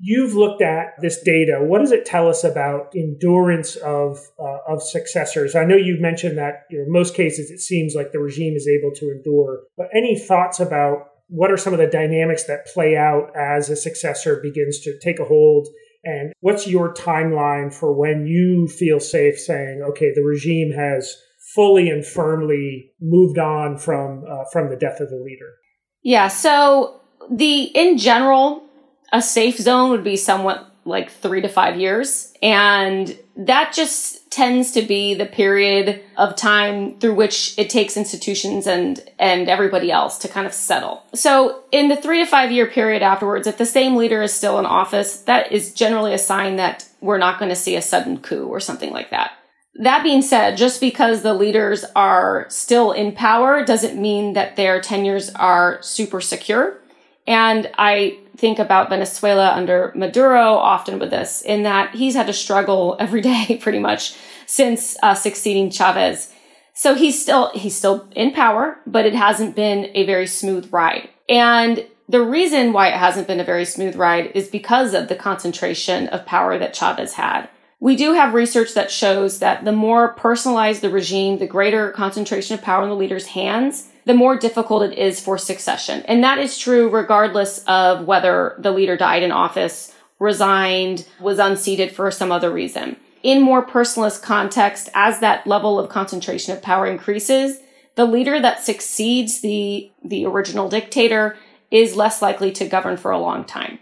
you've 0.00 0.34
looked 0.34 0.60
at 0.60 1.00
this 1.00 1.22
data, 1.22 1.58
what 1.60 1.78
does 1.78 1.92
it 1.92 2.04
tell 2.04 2.28
us 2.28 2.42
about 2.42 2.92
endurance 2.96 3.76
of 3.76 4.18
uh, 4.40 4.58
of 4.68 4.82
successors? 4.82 5.54
I 5.54 5.64
know 5.64 5.76
you've 5.76 6.00
mentioned 6.00 6.36
that 6.38 6.64
you 6.68 6.78
know, 6.78 6.84
in 6.86 6.90
most 6.90 7.14
cases 7.14 7.48
it 7.48 7.60
seems 7.60 7.94
like 7.94 8.10
the 8.10 8.18
regime 8.18 8.56
is 8.56 8.66
able 8.66 8.92
to 8.96 9.12
endure, 9.12 9.60
but 9.76 9.86
any 9.94 10.18
thoughts 10.18 10.58
about 10.58 11.12
what 11.28 11.52
are 11.52 11.56
some 11.56 11.72
of 11.72 11.78
the 11.78 11.86
dynamics 11.86 12.42
that 12.44 12.66
play 12.66 12.96
out 12.96 13.30
as 13.36 13.70
a 13.70 13.76
successor 13.76 14.40
begins 14.42 14.80
to 14.80 14.98
take 14.98 15.20
a 15.20 15.24
hold? 15.24 15.68
And 16.04 16.32
what's 16.40 16.66
your 16.66 16.92
timeline 16.92 17.72
for 17.72 17.92
when 17.92 18.26
you 18.26 18.66
feel 18.68 18.98
safe 18.98 19.38
saying, 19.38 19.82
okay, 19.90 20.12
the 20.14 20.22
regime 20.22 20.72
has 20.72 21.16
fully 21.54 21.90
and 21.90 22.04
firmly 22.04 22.90
moved 23.00 23.38
on 23.38 23.78
from 23.78 24.24
uh, 24.28 24.44
from 24.52 24.68
the 24.68 24.76
death 24.76 25.00
of 25.00 25.10
the 25.10 25.16
leader? 25.16 25.54
Yeah. 26.02 26.28
So 26.28 27.00
the 27.30 27.64
in 27.74 27.98
general, 27.98 28.64
a 29.12 29.22
safe 29.22 29.58
zone 29.58 29.90
would 29.90 30.04
be 30.04 30.16
somewhat 30.16 30.71
like 30.84 31.10
three 31.10 31.40
to 31.40 31.48
five 31.48 31.78
years, 31.78 32.32
and 32.42 33.16
that 33.36 33.72
just 33.72 34.30
tends 34.30 34.72
to 34.72 34.82
be 34.82 35.14
the 35.14 35.26
period 35.26 36.02
of 36.16 36.34
time 36.36 36.98
through 36.98 37.14
which 37.14 37.56
it 37.58 37.70
takes 37.70 37.96
institutions 37.96 38.66
and 38.66 39.00
and 39.18 39.48
everybody 39.48 39.90
else 39.90 40.18
to 40.18 40.28
kind 40.28 40.46
of 40.46 40.52
settle. 40.52 41.02
So 41.14 41.62
in 41.70 41.88
the 41.88 41.96
3 41.96 42.24
to 42.24 42.26
5 42.26 42.50
year 42.50 42.66
period 42.66 43.02
afterwards 43.02 43.46
if 43.46 43.58
the 43.58 43.66
same 43.66 43.96
leader 43.96 44.22
is 44.22 44.32
still 44.32 44.58
in 44.58 44.66
office 44.66 45.20
that 45.22 45.52
is 45.52 45.74
generally 45.74 46.14
a 46.14 46.18
sign 46.18 46.56
that 46.56 46.88
we're 47.00 47.18
not 47.18 47.38
going 47.38 47.50
to 47.50 47.56
see 47.56 47.76
a 47.76 47.82
sudden 47.82 48.18
coup 48.18 48.46
or 48.46 48.60
something 48.60 48.90
like 48.90 49.10
that. 49.10 49.32
That 49.76 50.02
being 50.02 50.22
said, 50.22 50.56
just 50.58 50.80
because 50.80 51.22
the 51.22 51.32
leaders 51.32 51.84
are 51.96 52.46
still 52.50 52.92
in 52.92 53.12
power 53.12 53.64
doesn't 53.64 54.00
mean 54.00 54.34
that 54.34 54.56
their 54.56 54.80
tenures 54.80 55.30
are 55.34 55.80
super 55.82 56.20
secure. 56.20 56.78
And 57.26 57.70
I 57.78 58.18
think 58.42 58.58
about 58.58 58.90
Venezuela 58.90 59.52
under 59.52 59.92
Maduro 59.94 60.56
often 60.56 60.98
with 60.98 61.10
this, 61.10 61.42
in 61.42 61.62
that 61.62 61.94
he's 61.94 62.16
had 62.16 62.26
to 62.26 62.32
struggle 62.32 62.96
every 63.00 63.22
day 63.22 63.58
pretty 63.62 63.78
much 63.78 64.14
since 64.46 64.98
uh, 65.02 65.14
succeeding 65.14 65.70
Chavez. 65.70 66.30
So 66.74 66.94
he's 66.94 67.22
still 67.22 67.50
he's 67.54 67.76
still 67.76 68.08
in 68.16 68.32
power, 68.32 68.78
but 68.86 69.06
it 69.06 69.14
hasn't 69.14 69.54
been 69.54 69.90
a 69.94 70.04
very 70.04 70.26
smooth 70.26 70.72
ride. 70.72 71.08
And 71.28 71.86
the 72.08 72.20
reason 72.20 72.72
why 72.72 72.88
it 72.88 72.98
hasn't 72.98 73.28
been 73.28 73.40
a 73.40 73.44
very 73.44 73.64
smooth 73.64 73.94
ride 73.94 74.32
is 74.34 74.48
because 74.48 74.92
of 74.92 75.06
the 75.06 75.14
concentration 75.14 76.08
of 76.08 76.26
power 76.26 76.58
that 76.58 76.74
Chavez 76.74 77.14
had. 77.14 77.48
We 77.78 77.94
do 77.94 78.14
have 78.14 78.34
research 78.34 78.74
that 78.74 78.90
shows 78.90 79.38
that 79.38 79.64
the 79.64 79.72
more 79.72 80.14
personalized 80.14 80.82
the 80.82 80.90
regime, 80.90 81.38
the 81.38 81.46
greater 81.46 81.92
concentration 81.92 82.54
of 82.54 82.62
power 82.62 82.82
in 82.82 82.88
the 82.88 82.96
leader's 82.96 83.26
hands, 83.26 83.91
the 84.04 84.14
more 84.14 84.36
difficult 84.36 84.82
it 84.82 84.98
is 84.98 85.20
for 85.20 85.38
succession. 85.38 86.02
And 86.02 86.22
that 86.24 86.38
is 86.38 86.58
true 86.58 86.88
regardless 86.88 87.62
of 87.64 88.06
whether 88.06 88.56
the 88.58 88.72
leader 88.72 88.96
died 88.96 89.22
in 89.22 89.32
office, 89.32 89.94
resigned, 90.18 91.06
was 91.20 91.38
unseated 91.38 91.92
for 91.92 92.10
some 92.10 92.32
other 92.32 92.50
reason. 92.50 92.96
In 93.22 93.40
more 93.40 93.64
personalist 93.64 94.22
context, 94.22 94.88
as 94.94 95.20
that 95.20 95.46
level 95.46 95.78
of 95.78 95.88
concentration 95.88 96.52
of 96.52 96.62
power 96.62 96.86
increases, 96.86 97.58
the 97.94 98.04
leader 98.04 98.40
that 98.40 98.64
succeeds 98.64 99.40
the, 99.40 99.90
the 100.04 100.26
original 100.26 100.68
dictator 100.68 101.36
is 101.70 101.94
less 101.94 102.20
likely 102.20 102.50
to 102.52 102.66
govern 102.66 102.96
for 102.96 103.10
a 103.10 103.18
long 103.18 103.44
time. 103.44 103.78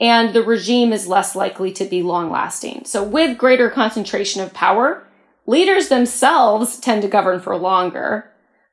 And 0.00 0.32
the 0.34 0.42
regime 0.42 0.92
is 0.92 1.06
less 1.06 1.36
likely 1.36 1.72
to 1.72 1.84
be 1.84 2.02
long 2.02 2.30
lasting. 2.30 2.84
So 2.86 3.04
with 3.04 3.36
greater 3.36 3.68
concentration 3.68 4.40
of 4.40 4.54
power, 4.54 5.06
leaders 5.46 5.88
themselves 5.88 6.78
tend 6.78 7.02
to 7.02 7.08
govern 7.08 7.38
for 7.38 7.56
longer 7.56 8.29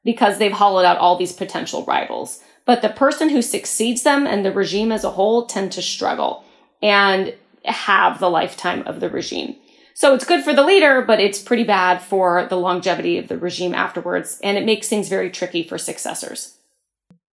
because 0.07 0.37
they've 0.37 0.53
hollowed 0.53 0.85
out 0.85 0.97
all 0.99 1.17
these 1.17 1.33
potential 1.33 1.83
rivals. 1.83 2.41
But 2.63 2.81
the 2.81 2.87
person 2.87 3.27
who 3.27 3.41
succeeds 3.41 4.03
them 4.03 4.25
and 4.25 4.45
the 4.45 4.53
regime 4.53 4.89
as 4.89 5.03
a 5.03 5.11
whole 5.11 5.47
tend 5.47 5.73
to 5.73 5.81
struggle 5.81 6.45
and 6.81 7.35
have 7.65 8.21
the 8.21 8.29
lifetime 8.29 8.83
of 8.87 9.01
the 9.01 9.09
regime. 9.09 9.57
So 9.95 10.15
it's 10.15 10.23
good 10.23 10.45
for 10.45 10.53
the 10.53 10.63
leader, 10.63 11.01
but 11.01 11.19
it's 11.19 11.41
pretty 11.41 11.65
bad 11.65 12.01
for 12.01 12.45
the 12.45 12.55
longevity 12.55 13.17
of 13.17 13.27
the 13.27 13.37
regime 13.37 13.75
afterwards, 13.75 14.39
and 14.41 14.57
it 14.57 14.63
makes 14.65 14.87
things 14.87 15.09
very 15.09 15.29
tricky 15.29 15.61
for 15.61 15.77
successors. 15.77 16.57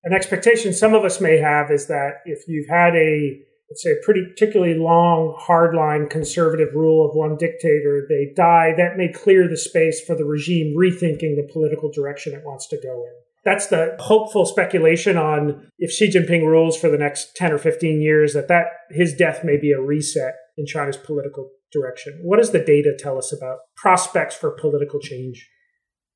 An 0.02 0.12
expectation 0.12 0.72
some 0.72 0.94
of 0.94 1.04
us 1.04 1.20
may 1.20 1.38
have 1.38 1.70
is 1.70 1.86
that 1.86 2.22
if 2.24 2.48
you've 2.48 2.68
had 2.68 2.96
a 2.96 3.40
let's 3.74 3.82
say 3.82 3.90
a 3.90 4.04
pretty 4.04 4.24
particularly 4.24 4.78
long 4.78 5.36
hardline 5.48 6.08
conservative 6.08 6.68
rule 6.74 7.04
of 7.04 7.16
one 7.16 7.36
dictator 7.36 8.06
they 8.08 8.32
die 8.36 8.72
that 8.76 8.96
may 8.96 9.08
clear 9.08 9.48
the 9.48 9.56
space 9.56 10.00
for 10.00 10.14
the 10.14 10.24
regime 10.24 10.76
rethinking 10.78 11.34
the 11.34 11.48
political 11.52 11.90
direction 11.90 12.32
it 12.32 12.44
wants 12.44 12.68
to 12.68 12.76
go 12.80 13.02
in 13.02 13.12
that's 13.44 13.66
the 13.66 13.96
hopeful 13.98 14.46
speculation 14.46 15.16
on 15.16 15.68
if 15.78 15.90
Xi 15.90 16.08
Jinping 16.08 16.46
rules 16.46 16.78
for 16.78 16.88
the 16.88 16.96
next 16.96 17.34
10 17.34 17.52
or 17.52 17.58
15 17.58 18.00
years 18.00 18.32
that 18.32 18.46
that 18.46 18.66
his 18.90 19.12
death 19.12 19.42
may 19.42 19.56
be 19.56 19.72
a 19.72 19.80
reset 19.80 20.34
in 20.56 20.66
China's 20.66 20.96
political 20.96 21.50
direction. 21.72 22.20
What 22.22 22.38
does 22.38 22.52
the 22.52 22.64
data 22.64 22.96
tell 22.96 23.18
us 23.18 23.32
about 23.32 23.58
prospects 23.76 24.36
for 24.36 24.52
political 24.52 25.00
change? 25.00 25.50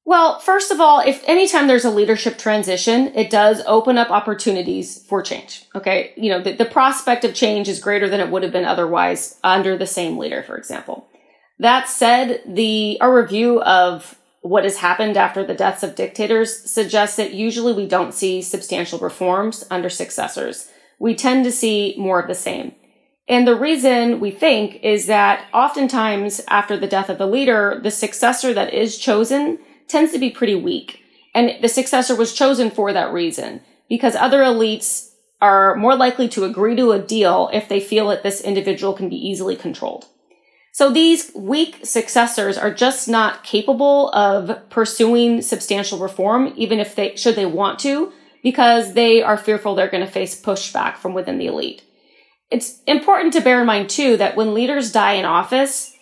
Well, 0.09 0.39
first 0.39 0.71
of 0.71 0.81
all, 0.81 1.01
if 1.01 1.23
anytime 1.29 1.67
there's 1.67 1.85
a 1.85 1.91
leadership 1.91 2.39
transition, 2.39 3.09
it 3.15 3.29
does 3.29 3.61
open 3.67 3.99
up 3.99 4.11
opportunities 4.11 5.05
for 5.05 5.21
change. 5.21 5.67
Okay. 5.75 6.15
You 6.17 6.31
know, 6.31 6.43
the, 6.43 6.55
the 6.55 6.65
prospect 6.65 7.27
of 7.27 7.35
change 7.35 7.69
is 7.69 7.79
greater 7.79 8.09
than 8.09 8.19
it 8.19 8.31
would 8.31 8.43
have 8.43 8.51
been 8.51 8.65
otherwise 8.65 9.39
under 9.45 9.77
the 9.77 9.87
same 9.87 10.17
leader, 10.17 10.43
for 10.43 10.57
example. 10.57 11.07
That 11.59 11.91
said, 11.91 12.41
the, 12.47 12.97
our 13.03 13.15
review 13.15 13.61
of 13.61 14.19
what 14.41 14.65
has 14.65 14.79
happened 14.79 15.19
after 15.19 15.45
the 15.45 15.53
deaths 15.53 15.83
of 15.83 15.95
dictators 15.95 16.59
suggests 16.71 17.17
that 17.17 17.35
usually 17.35 17.75
we 17.75 17.87
don't 17.87 18.15
see 18.15 18.41
substantial 18.41 18.99
reforms 18.99 19.67
under 19.71 19.91
successors. 19.91 20.71
We 20.99 21.17
tend 21.17 21.45
to 21.45 21.53
see 21.53 21.95
more 21.99 22.19
of 22.19 22.29
the 22.29 22.35
same. 22.35 22.75
And 23.29 23.47
the 23.47 23.61
reason 23.61 24.21
we 24.21 24.31
think 24.31 24.83
is 24.83 25.05
that 25.05 25.45
oftentimes 25.53 26.41
after 26.49 26.79
the 26.79 26.87
death 26.87 27.11
of 27.11 27.19
the 27.19 27.27
leader, 27.27 27.79
the 27.83 27.91
successor 27.91 28.55
that 28.55 28.73
is 28.73 28.97
chosen 28.97 29.59
tends 29.89 30.13
to 30.13 30.19
be 30.19 30.31
pretty 30.31 30.55
weak. 30.55 31.01
And 31.35 31.63
the 31.63 31.69
successor 31.69 32.15
was 32.15 32.35
chosen 32.35 32.71
for 32.71 32.93
that 32.93 33.13
reason 33.13 33.61
because 33.89 34.15
other 34.17 34.41
elites 34.41 35.11
are 35.41 35.77
more 35.77 35.95
likely 35.95 36.29
to 36.29 36.45
agree 36.45 36.75
to 36.77 36.93
a 36.93 36.99
deal 36.99 37.49
if 37.53 37.69
they 37.69 37.81
feel 37.81 38.09
that 38.09 38.23
this 38.23 38.41
individual 38.41 38.93
can 38.93 39.09
be 39.09 39.17
easily 39.17 39.57
controlled. 39.57 40.07
So 40.73 40.91
these 40.91 41.33
weak 41.35 41.85
successors 41.85 42.59
are 42.59 42.73
just 42.73 43.09
not 43.09 43.43
capable 43.43 44.11
of 44.11 44.69
pursuing 44.71 45.43
substantial 45.43 45.99
reform, 45.99 46.53
even 46.57 46.79
if 46.79 46.95
they, 46.95 47.17
should 47.17 47.37
they 47.37 47.47
want 47.47 47.79
to, 47.81 48.13
because 48.43 48.95
they 48.95 49.23
are 49.23 49.37
fearful 49.37 49.75
they're 49.75 49.89
going 49.89 50.05
to 50.05 50.11
face 50.11 50.41
pushback 50.41 50.97
from 50.97 51.15
within 51.15 51.39
the 51.39 51.47
elite. 51.47 51.83
It's 52.51 52.81
important 52.87 53.33
to 53.35 53.41
bear 53.41 53.61
in 53.61 53.67
mind 53.67 53.91
too 53.91 54.17
that 54.17 54.37
when 54.37 54.55
leaders 54.55 54.93
die 54.93 55.15
in 55.15 55.25
office, 55.25 55.95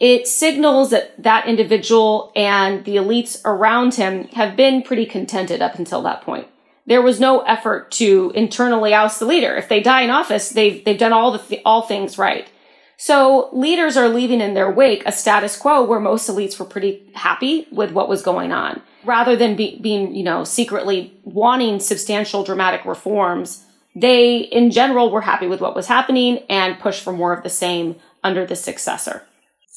it 0.00 0.26
signals 0.26 0.90
that 0.90 1.22
that 1.22 1.46
individual 1.46 2.32
and 2.34 2.84
the 2.84 2.96
elites 2.96 3.40
around 3.44 3.94
him 3.94 4.24
have 4.28 4.56
been 4.56 4.82
pretty 4.82 5.06
contented 5.06 5.62
up 5.62 5.78
until 5.78 6.02
that 6.02 6.22
point. 6.22 6.48
There 6.86 7.02
was 7.02 7.20
no 7.20 7.40
effort 7.40 7.90
to 7.92 8.32
internally 8.34 8.92
oust 8.92 9.18
the 9.18 9.26
leader. 9.26 9.56
If 9.56 9.68
they 9.68 9.80
die 9.80 10.02
in 10.02 10.10
office, 10.10 10.50
they've, 10.50 10.84
they've 10.84 10.98
done 10.98 11.12
all 11.12 11.32
the, 11.32 11.38
th- 11.38 11.62
all 11.64 11.82
things 11.82 12.18
right. 12.18 12.48
So 12.96 13.48
leaders 13.52 13.96
are 13.96 14.08
leaving 14.08 14.40
in 14.40 14.54
their 14.54 14.70
wake 14.70 15.02
a 15.06 15.12
status 15.12 15.56
quo 15.56 15.84
where 15.84 16.00
most 16.00 16.28
elites 16.28 16.58
were 16.58 16.64
pretty 16.64 17.10
happy 17.14 17.66
with 17.72 17.92
what 17.92 18.08
was 18.08 18.22
going 18.22 18.52
on. 18.52 18.82
Rather 19.04 19.36
than 19.36 19.56
be, 19.56 19.78
being, 19.80 20.14
you 20.14 20.22
know, 20.22 20.44
secretly 20.44 21.18
wanting 21.24 21.80
substantial 21.80 22.44
dramatic 22.44 22.84
reforms, 22.84 23.64
they 23.94 24.38
in 24.38 24.70
general 24.70 25.10
were 25.10 25.20
happy 25.22 25.46
with 25.46 25.60
what 25.60 25.74
was 25.74 25.86
happening 25.86 26.38
and 26.48 26.78
pushed 26.78 27.02
for 27.02 27.12
more 27.12 27.32
of 27.32 27.42
the 27.42 27.50
same 27.50 27.96
under 28.22 28.46
the 28.46 28.56
successor. 28.56 29.22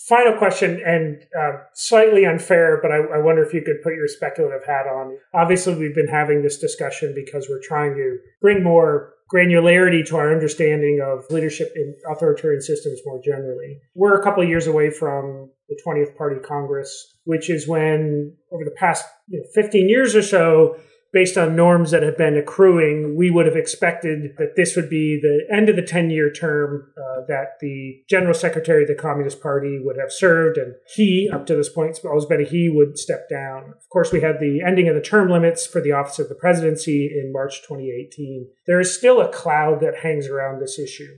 Final 0.07 0.37
question, 0.37 0.81
and 0.85 1.21
uh, 1.37 1.57
slightly 1.73 2.25
unfair, 2.25 2.79
but 2.81 2.91
I, 2.93 3.17
I 3.17 3.17
wonder 3.17 3.43
if 3.43 3.53
you 3.53 3.61
could 3.61 3.81
put 3.83 3.93
your 3.93 4.07
speculative 4.07 4.65
hat 4.65 4.87
on. 4.87 5.17
Obviously, 5.33 5.75
we've 5.75 5.95
been 5.95 6.07
having 6.07 6.43
this 6.43 6.57
discussion 6.59 7.13
because 7.13 7.47
we're 7.49 7.61
trying 7.61 7.93
to 7.95 8.17
bring 8.41 8.63
more 8.63 9.15
granularity 9.33 10.05
to 10.07 10.15
our 10.15 10.31
understanding 10.31 11.01
of 11.05 11.25
leadership 11.29 11.73
in 11.75 11.93
authoritarian 12.09 12.61
systems 12.61 13.01
more 13.05 13.21
generally. 13.21 13.81
We're 13.95 14.17
a 14.17 14.23
couple 14.23 14.41
of 14.41 14.47
years 14.47 14.65
away 14.65 14.91
from 14.91 15.49
the 15.67 15.77
20th 15.85 16.15
Party 16.15 16.39
Congress, 16.39 17.17
which 17.25 17.49
is 17.49 17.67
when, 17.67 18.33
over 18.53 18.63
the 18.63 18.75
past 18.77 19.05
you 19.27 19.39
know, 19.39 19.45
15 19.61 19.89
years 19.89 20.15
or 20.15 20.21
so, 20.21 20.77
based 21.13 21.37
on 21.37 21.55
norms 21.55 21.91
that 21.91 22.03
have 22.03 22.17
been 22.17 22.37
accruing, 22.37 23.15
we 23.17 23.29
would 23.31 23.45
have 23.45 23.55
expected 23.55 24.35
that 24.37 24.55
this 24.55 24.75
would 24.75 24.89
be 24.89 25.19
the 25.21 25.45
end 25.55 25.69
of 25.69 25.75
the 25.75 25.81
10 25.81 26.09
year 26.09 26.31
term 26.31 26.91
uh, 26.97 27.21
that 27.27 27.59
the 27.61 28.01
general 28.09 28.33
secretary 28.33 28.83
of 28.83 28.87
the 28.87 28.95
Communist 28.95 29.41
Party 29.41 29.79
would 29.81 29.97
have 29.97 30.11
served. 30.11 30.57
And 30.57 30.75
he, 30.95 31.29
up 31.31 31.45
to 31.47 31.55
this 31.55 31.69
point, 31.69 31.91
it's 31.91 32.05
always 32.05 32.25
been 32.25 32.41
a 32.41 32.45
he, 32.45 32.69
would 32.69 32.97
step 32.97 33.29
down. 33.29 33.73
Of 33.75 33.89
course, 33.91 34.11
we 34.11 34.21
had 34.21 34.39
the 34.39 34.61
ending 34.65 34.87
of 34.87 34.95
the 34.95 35.01
term 35.01 35.29
limits 35.29 35.65
for 35.65 35.81
the 35.81 35.93
office 35.93 36.19
of 36.19 36.29
the 36.29 36.35
presidency 36.35 37.07
in 37.07 37.31
March 37.31 37.61
2018. 37.61 38.49
There 38.65 38.79
is 38.79 38.95
still 38.95 39.21
a 39.21 39.31
cloud 39.31 39.79
that 39.81 39.99
hangs 40.03 40.27
around 40.27 40.59
this 40.59 40.77
issue. 40.77 41.17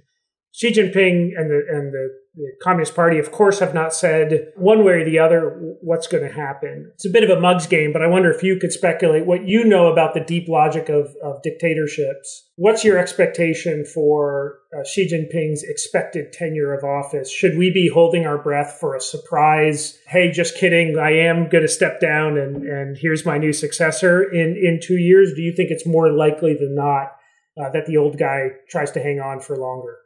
Xi 0.52 0.72
Jinping 0.72 1.32
and 1.38 1.50
the 1.50 1.62
and 1.70 1.94
the, 1.94 2.10
the, 2.36 2.52
Communist 2.62 2.96
Party, 2.96 3.20
of 3.20 3.32
course, 3.32 3.60
have 3.60 3.74
not 3.74 3.94
said 3.94 4.52
one 4.56 4.84
way 4.84 4.94
or 4.94 5.06
the 5.06 5.20
other 5.20 5.50
what's 5.82 6.08
going 6.08 6.28
to 6.28 6.34
happen. 6.34 6.92
It's 6.94 7.06
a 7.06 7.10
bit 7.10 7.24
of 7.24 7.30
a 7.30 7.40
mugs 7.40 7.68
game, 7.68 7.92
but 7.94 8.02
I 8.02 8.08
wonder 8.08 8.32
if 8.32 8.44
you 8.44 8.58
could 8.58 8.72
speculate 8.72 9.26
what 9.26 9.48
you 9.48 9.64
know 9.64 9.92
about 9.92 10.14
the 10.14 10.20
deep 10.20 10.48
logic 10.48 10.90
of, 10.90 11.16
of 11.24 11.42
dictatorships. 11.42 12.50
What's 12.56 12.84
your 12.84 12.98
expectation 12.98 13.86
for 13.86 14.60
uh, 14.78 14.84
Xi 14.84 15.08
Jinping's 15.08 15.64
expected 15.64 16.34
tenure 16.34 16.74
of 16.74 16.84
office? 16.84 17.32
Should 17.32 17.58
we 17.58 17.72
be 17.72 17.90
holding 17.94 18.26
our 18.26 18.38
breath 18.38 18.78
for 18.80 18.96
a 18.96 19.02
surprise? 19.02 19.98
Hey, 20.08 20.32
just 20.32 20.58
kidding. 20.58 20.98
I 20.98 21.12
am 21.12 21.50
going 21.50 21.64
to 21.64 21.68
step 21.68 22.00
down, 22.00 22.38
and 22.38 22.64
and 22.64 22.98
here's 22.98 23.26
my 23.26 23.38
new 23.38 23.54
successor 23.54 24.24
in 24.24 24.58
in 24.58 24.80
two 24.82 24.98
years. 24.98 25.34
Do 25.36 25.42
you 25.42 25.54
think 25.56 25.72
it's 25.72 25.86
more 25.86 26.12
likely 26.12 26.54
than 26.54 26.76
not 26.76 27.16
uh, 27.60 27.70
that 27.72 27.86
the 27.86 27.98
old 27.98 28.18
guy 28.18 28.50
tries 28.70 28.92
to 28.92 29.02
hang 29.02 29.20
on 29.20 29.40
for 29.40 29.58
longer? 29.58 29.98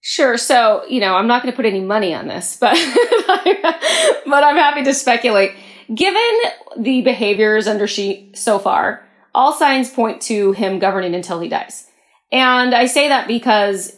Sure. 0.00 0.38
So, 0.38 0.84
you 0.88 1.00
know, 1.00 1.14
I'm 1.14 1.26
not 1.26 1.42
going 1.42 1.52
to 1.52 1.56
put 1.56 1.66
any 1.66 1.80
money 1.80 2.14
on 2.14 2.26
this, 2.26 2.56
but, 2.56 2.72
but 3.26 4.44
I'm 4.44 4.56
happy 4.56 4.82
to 4.84 4.94
speculate. 4.94 5.52
Given 5.94 6.40
the 6.78 7.02
behaviors 7.02 7.66
under 7.66 7.86
Xi 7.86 8.30
so 8.34 8.58
far, 8.58 9.06
all 9.34 9.52
signs 9.52 9.90
point 9.90 10.22
to 10.22 10.52
him 10.52 10.78
governing 10.78 11.14
until 11.14 11.40
he 11.40 11.48
dies. 11.48 11.86
And 12.32 12.74
I 12.74 12.86
say 12.86 13.08
that 13.08 13.28
because 13.28 13.96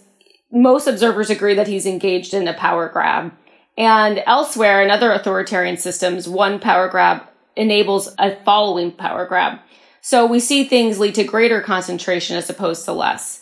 most 0.50 0.86
observers 0.86 1.30
agree 1.30 1.54
that 1.54 1.68
he's 1.68 1.86
engaged 1.86 2.34
in 2.34 2.48
a 2.48 2.54
power 2.54 2.88
grab. 2.88 3.32
And 3.78 4.22
elsewhere 4.26 4.82
in 4.82 4.90
other 4.90 5.12
authoritarian 5.12 5.76
systems, 5.76 6.28
one 6.28 6.58
power 6.58 6.88
grab 6.88 7.22
enables 7.56 8.14
a 8.18 8.36
following 8.44 8.92
power 8.92 9.26
grab. 9.26 9.60
So 10.00 10.26
we 10.26 10.40
see 10.40 10.64
things 10.64 10.98
lead 10.98 11.14
to 11.14 11.24
greater 11.24 11.60
concentration 11.62 12.36
as 12.36 12.50
opposed 12.50 12.84
to 12.86 12.92
less. 12.92 13.41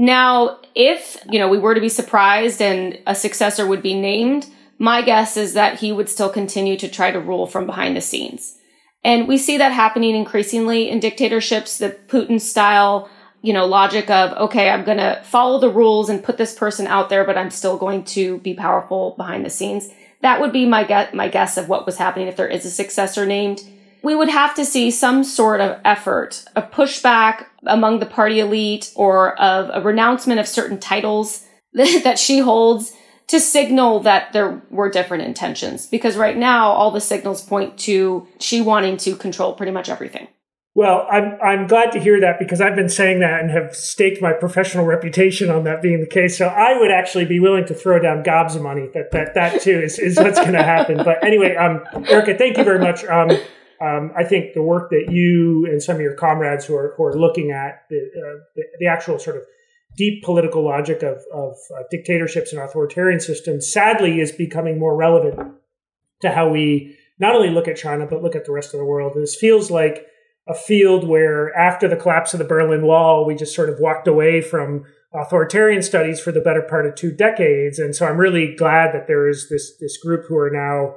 Now, 0.00 0.60
if, 0.74 1.18
you 1.28 1.38
know, 1.38 1.48
we 1.50 1.58
were 1.58 1.74
to 1.74 1.80
be 1.80 1.90
surprised 1.90 2.62
and 2.62 2.98
a 3.06 3.14
successor 3.14 3.66
would 3.66 3.82
be 3.82 3.92
named, 3.92 4.46
my 4.78 5.02
guess 5.02 5.36
is 5.36 5.52
that 5.52 5.78
he 5.78 5.92
would 5.92 6.08
still 6.08 6.30
continue 6.30 6.78
to 6.78 6.88
try 6.88 7.10
to 7.10 7.20
rule 7.20 7.46
from 7.46 7.66
behind 7.66 7.94
the 7.94 8.00
scenes. 8.00 8.56
And 9.04 9.28
we 9.28 9.36
see 9.36 9.58
that 9.58 9.72
happening 9.72 10.16
increasingly 10.16 10.88
in 10.88 11.00
dictatorships, 11.00 11.76
the 11.76 11.98
Putin 12.08 12.40
style, 12.40 13.10
you 13.42 13.52
know, 13.52 13.66
logic 13.66 14.08
of, 14.08 14.32
okay, 14.38 14.70
I'm 14.70 14.84
going 14.84 14.96
to 14.96 15.20
follow 15.22 15.60
the 15.60 15.68
rules 15.68 16.08
and 16.08 16.24
put 16.24 16.38
this 16.38 16.54
person 16.54 16.86
out 16.86 17.10
there, 17.10 17.24
but 17.24 17.36
I'm 17.36 17.50
still 17.50 17.76
going 17.76 18.04
to 18.04 18.38
be 18.38 18.54
powerful 18.54 19.12
behind 19.18 19.44
the 19.44 19.50
scenes. 19.50 19.90
That 20.22 20.40
would 20.40 20.50
be 20.50 20.64
my 20.64 20.84
guess, 20.84 21.12
my 21.12 21.28
guess 21.28 21.58
of 21.58 21.68
what 21.68 21.84
was 21.84 21.98
happening 21.98 22.28
if 22.28 22.36
there 22.36 22.48
is 22.48 22.64
a 22.64 22.70
successor 22.70 23.26
named 23.26 23.60
we 24.02 24.14
would 24.14 24.28
have 24.28 24.54
to 24.54 24.64
see 24.64 24.90
some 24.90 25.24
sort 25.24 25.60
of 25.60 25.78
effort, 25.84 26.44
a 26.56 26.62
pushback 26.62 27.46
among 27.66 27.98
the 27.98 28.06
party 28.06 28.40
elite 28.40 28.92
or 28.94 29.38
of 29.40 29.70
a 29.72 29.84
renouncement 29.84 30.40
of 30.40 30.48
certain 30.48 30.78
titles 30.78 31.46
that 31.72 32.18
Xi 32.18 32.38
holds 32.38 32.92
to 33.28 33.38
signal 33.38 34.00
that 34.00 34.32
there 34.32 34.60
were 34.70 34.90
different 34.90 35.22
intentions. 35.22 35.86
Because 35.86 36.16
right 36.16 36.36
now, 36.36 36.70
all 36.70 36.90
the 36.90 37.00
signals 37.00 37.42
point 37.42 37.78
to 37.80 38.26
Xi 38.40 38.60
wanting 38.60 38.96
to 38.98 39.14
control 39.14 39.54
pretty 39.54 39.72
much 39.72 39.88
everything. 39.88 40.28
Well, 40.74 41.06
I'm 41.10 41.36
I'm 41.42 41.66
glad 41.66 41.90
to 41.92 42.00
hear 42.00 42.20
that 42.20 42.38
because 42.38 42.60
I've 42.60 42.76
been 42.76 42.88
saying 42.88 43.20
that 43.20 43.40
and 43.40 43.50
have 43.50 43.74
staked 43.74 44.22
my 44.22 44.32
professional 44.32 44.86
reputation 44.86 45.50
on 45.50 45.64
that 45.64 45.82
being 45.82 46.00
the 46.00 46.06
case. 46.06 46.38
So 46.38 46.46
I 46.46 46.78
would 46.78 46.92
actually 46.92 47.24
be 47.24 47.40
willing 47.40 47.66
to 47.66 47.74
throw 47.74 47.98
down 47.98 48.22
gobs 48.22 48.54
of 48.54 48.62
money 48.62 48.88
that 48.94 49.10
that 49.10 49.34
that 49.34 49.60
too 49.60 49.80
is, 49.80 49.98
is 49.98 50.16
what's 50.16 50.38
going 50.38 50.52
to 50.52 50.62
happen. 50.62 50.98
But 50.98 51.24
anyway, 51.24 51.56
um, 51.56 51.84
Erica, 52.08 52.38
thank 52.38 52.56
you 52.56 52.62
very 52.62 52.78
much. 52.78 53.04
Um, 53.04 53.30
um, 53.80 54.12
I 54.16 54.24
think 54.24 54.52
the 54.52 54.62
work 54.62 54.90
that 54.90 55.06
you 55.10 55.66
and 55.66 55.82
some 55.82 55.96
of 55.96 56.02
your 56.02 56.14
comrades 56.14 56.66
who 56.66 56.76
are, 56.76 56.94
who 56.96 57.04
are 57.04 57.18
looking 57.18 57.50
at 57.50 57.84
the, 57.88 57.96
uh, 57.96 58.40
the, 58.54 58.62
the, 58.78 58.86
actual 58.86 59.18
sort 59.18 59.36
of 59.36 59.42
deep 59.96 60.22
political 60.22 60.62
logic 60.62 61.02
of, 61.02 61.24
of 61.32 61.56
uh, 61.74 61.82
dictatorships 61.90 62.52
and 62.52 62.60
authoritarian 62.60 63.20
systems 63.20 63.72
sadly 63.72 64.20
is 64.20 64.32
becoming 64.32 64.78
more 64.78 64.94
relevant 64.94 65.54
to 66.20 66.30
how 66.30 66.48
we 66.48 66.94
not 67.18 67.34
only 67.34 67.50
look 67.50 67.68
at 67.68 67.76
China, 67.76 68.06
but 68.06 68.22
look 68.22 68.36
at 68.36 68.44
the 68.44 68.52
rest 68.52 68.74
of 68.74 68.78
the 68.78 68.84
world. 68.84 69.12
This 69.14 69.34
feels 69.34 69.70
like 69.70 70.06
a 70.46 70.54
field 70.54 71.06
where 71.06 71.54
after 71.56 71.88
the 71.88 71.96
collapse 71.96 72.34
of 72.34 72.38
the 72.38 72.44
Berlin 72.44 72.82
Wall, 72.86 73.24
we 73.24 73.34
just 73.34 73.54
sort 73.54 73.70
of 73.70 73.78
walked 73.78 74.08
away 74.08 74.42
from 74.42 74.84
authoritarian 75.12 75.82
studies 75.82 76.20
for 76.20 76.32
the 76.32 76.40
better 76.40 76.62
part 76.62 76.86
of 76.86 76.94
two 76.94 77.12
decades. 77.12 77.78
And 77.78 77.94
so 77.94 78.06
I'm 78.06 78.16
really 78.16 78.54
glad 78.54 78.94
that 78.94 79.06
there 79.06 79.28
is 79.28 79.48
this, 79.48 79.76
this 79.80 79.96
group 79.96 80.26
who 80.26 80.36
are 80.36 80.50
now 80.50 80.96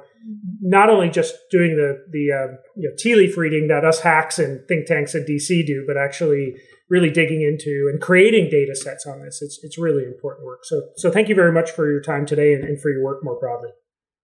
not 0.60 0.88
only 0.88 1.10
just 1.10 1.34
doing 1.50 1.76
the, 1.76 2.04
the 2.10 2.32
um, 2.32 2.58
you 2.76 2.88
know, 2.88 2.94
tea 2.98 3.14
leaf 3.14 3.36
reading 3.36 3.68
that 3.68 3.84
us 3.84 4.00
hacks 4.00 4.38
and 4.38 4.66
think 4.66 4.86
tanks 4.86 5.14
in 5.14 5.24
DC 5.24 5.66
do, 5.66 5.84
but 5.86 5.96
actually 5.96 6.54
really 6.88 7.10
digging 7.10 7.42
into 7.42 7.88
and 7.92 8.00
creating 8.00 8.48
data 8.50 8.74
sets 8.74 9.06
on 9.06 9.22
this. 9.22 9.40
It's, 9.42 9.60
it's 9.62 9.78
really 9.78 10.04
important 10.04 10.46
work. 10.46 10.64
So, 10.64 10.88
so 10.96 11.10
thank 11.10 11.28
you 11.28 11.34
very 11.34 11.52
much 11.52 11.70
for 11.70 11.90
your 11.90 12.00
time 12.00 12.26
today 12.26 12.54
and, 12.54 12.64
and 12.64 12.80
for 12.80 12.90
your 12.90 13.02
work 13.02 13.22
more 13.22 13.38
broadly. 13.38 13.70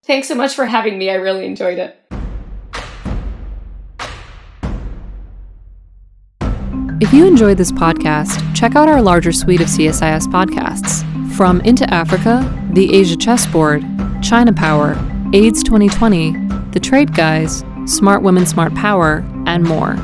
Thanks 0.03 0.27
so 0.27 0.35
much 0.35 0.55
for 0.55 0.65
having 0.65 0.97
me. 0.97 1.09
I 1.09 1.15
really 1.15 1.45
enjoyed 1.45 1.77
it. 1.77 1.97
If 7.01 7.11
you 7.13 7.25
enjoyed 7.25 7.57
this 7.57 7.71
podcast, 7.71 8.55
check 8.55 8.75
out 8.75 8.87
our 8.87 9.01
larger 9.01 9.31
suite 9.31 9.59
of 9.59 9.67
CSIS 9.67 10.27
podcasts 10.27 11.03
from 11.33 11.59
Into 11.61 11.91
Africa, 11.91 12.47
The 12.73 12.93
Asia 12.93 13.15
Chessboard, 13.15 13.83
China 14.21 14.53
Power, 14.53 14.93
AIDS 15.33 15.63
2020, 15.63 16.33
The 16.71 16.79
Trade 16.79 17.15
Guys, 17.15 17.63
Smart 17.85 18.21
Women, 18.21 18.45
Smart 18.45 18.75
Power, 18.75 19.25
and 19.45 19.63
more. 19.63 19.95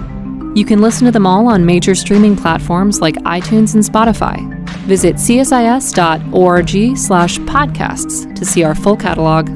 You 0.56 0.64
can 0.64 0.80
listen 0.82 1.06
to 1.06 1.12
them 1.12 1.28
all 1.28 1.48
on 1.48 1.66
major 1.66 1.96
streaming 1.96 2.38
platforms 2.38 3.02
like 3.02 3.16
iTunes 3.18 3.74
and 3.74 3.84
Spotify. 3.84 4.38
Visit 4.86 5.18
csis.org 5.18 6.98
slash 6.98 7.40
podcasts 7.40 8.36
to 8.36 8.46
see 8.46 8.64
our 8.64 8.74
full 8.74 8.96
catalog 8.96 9.50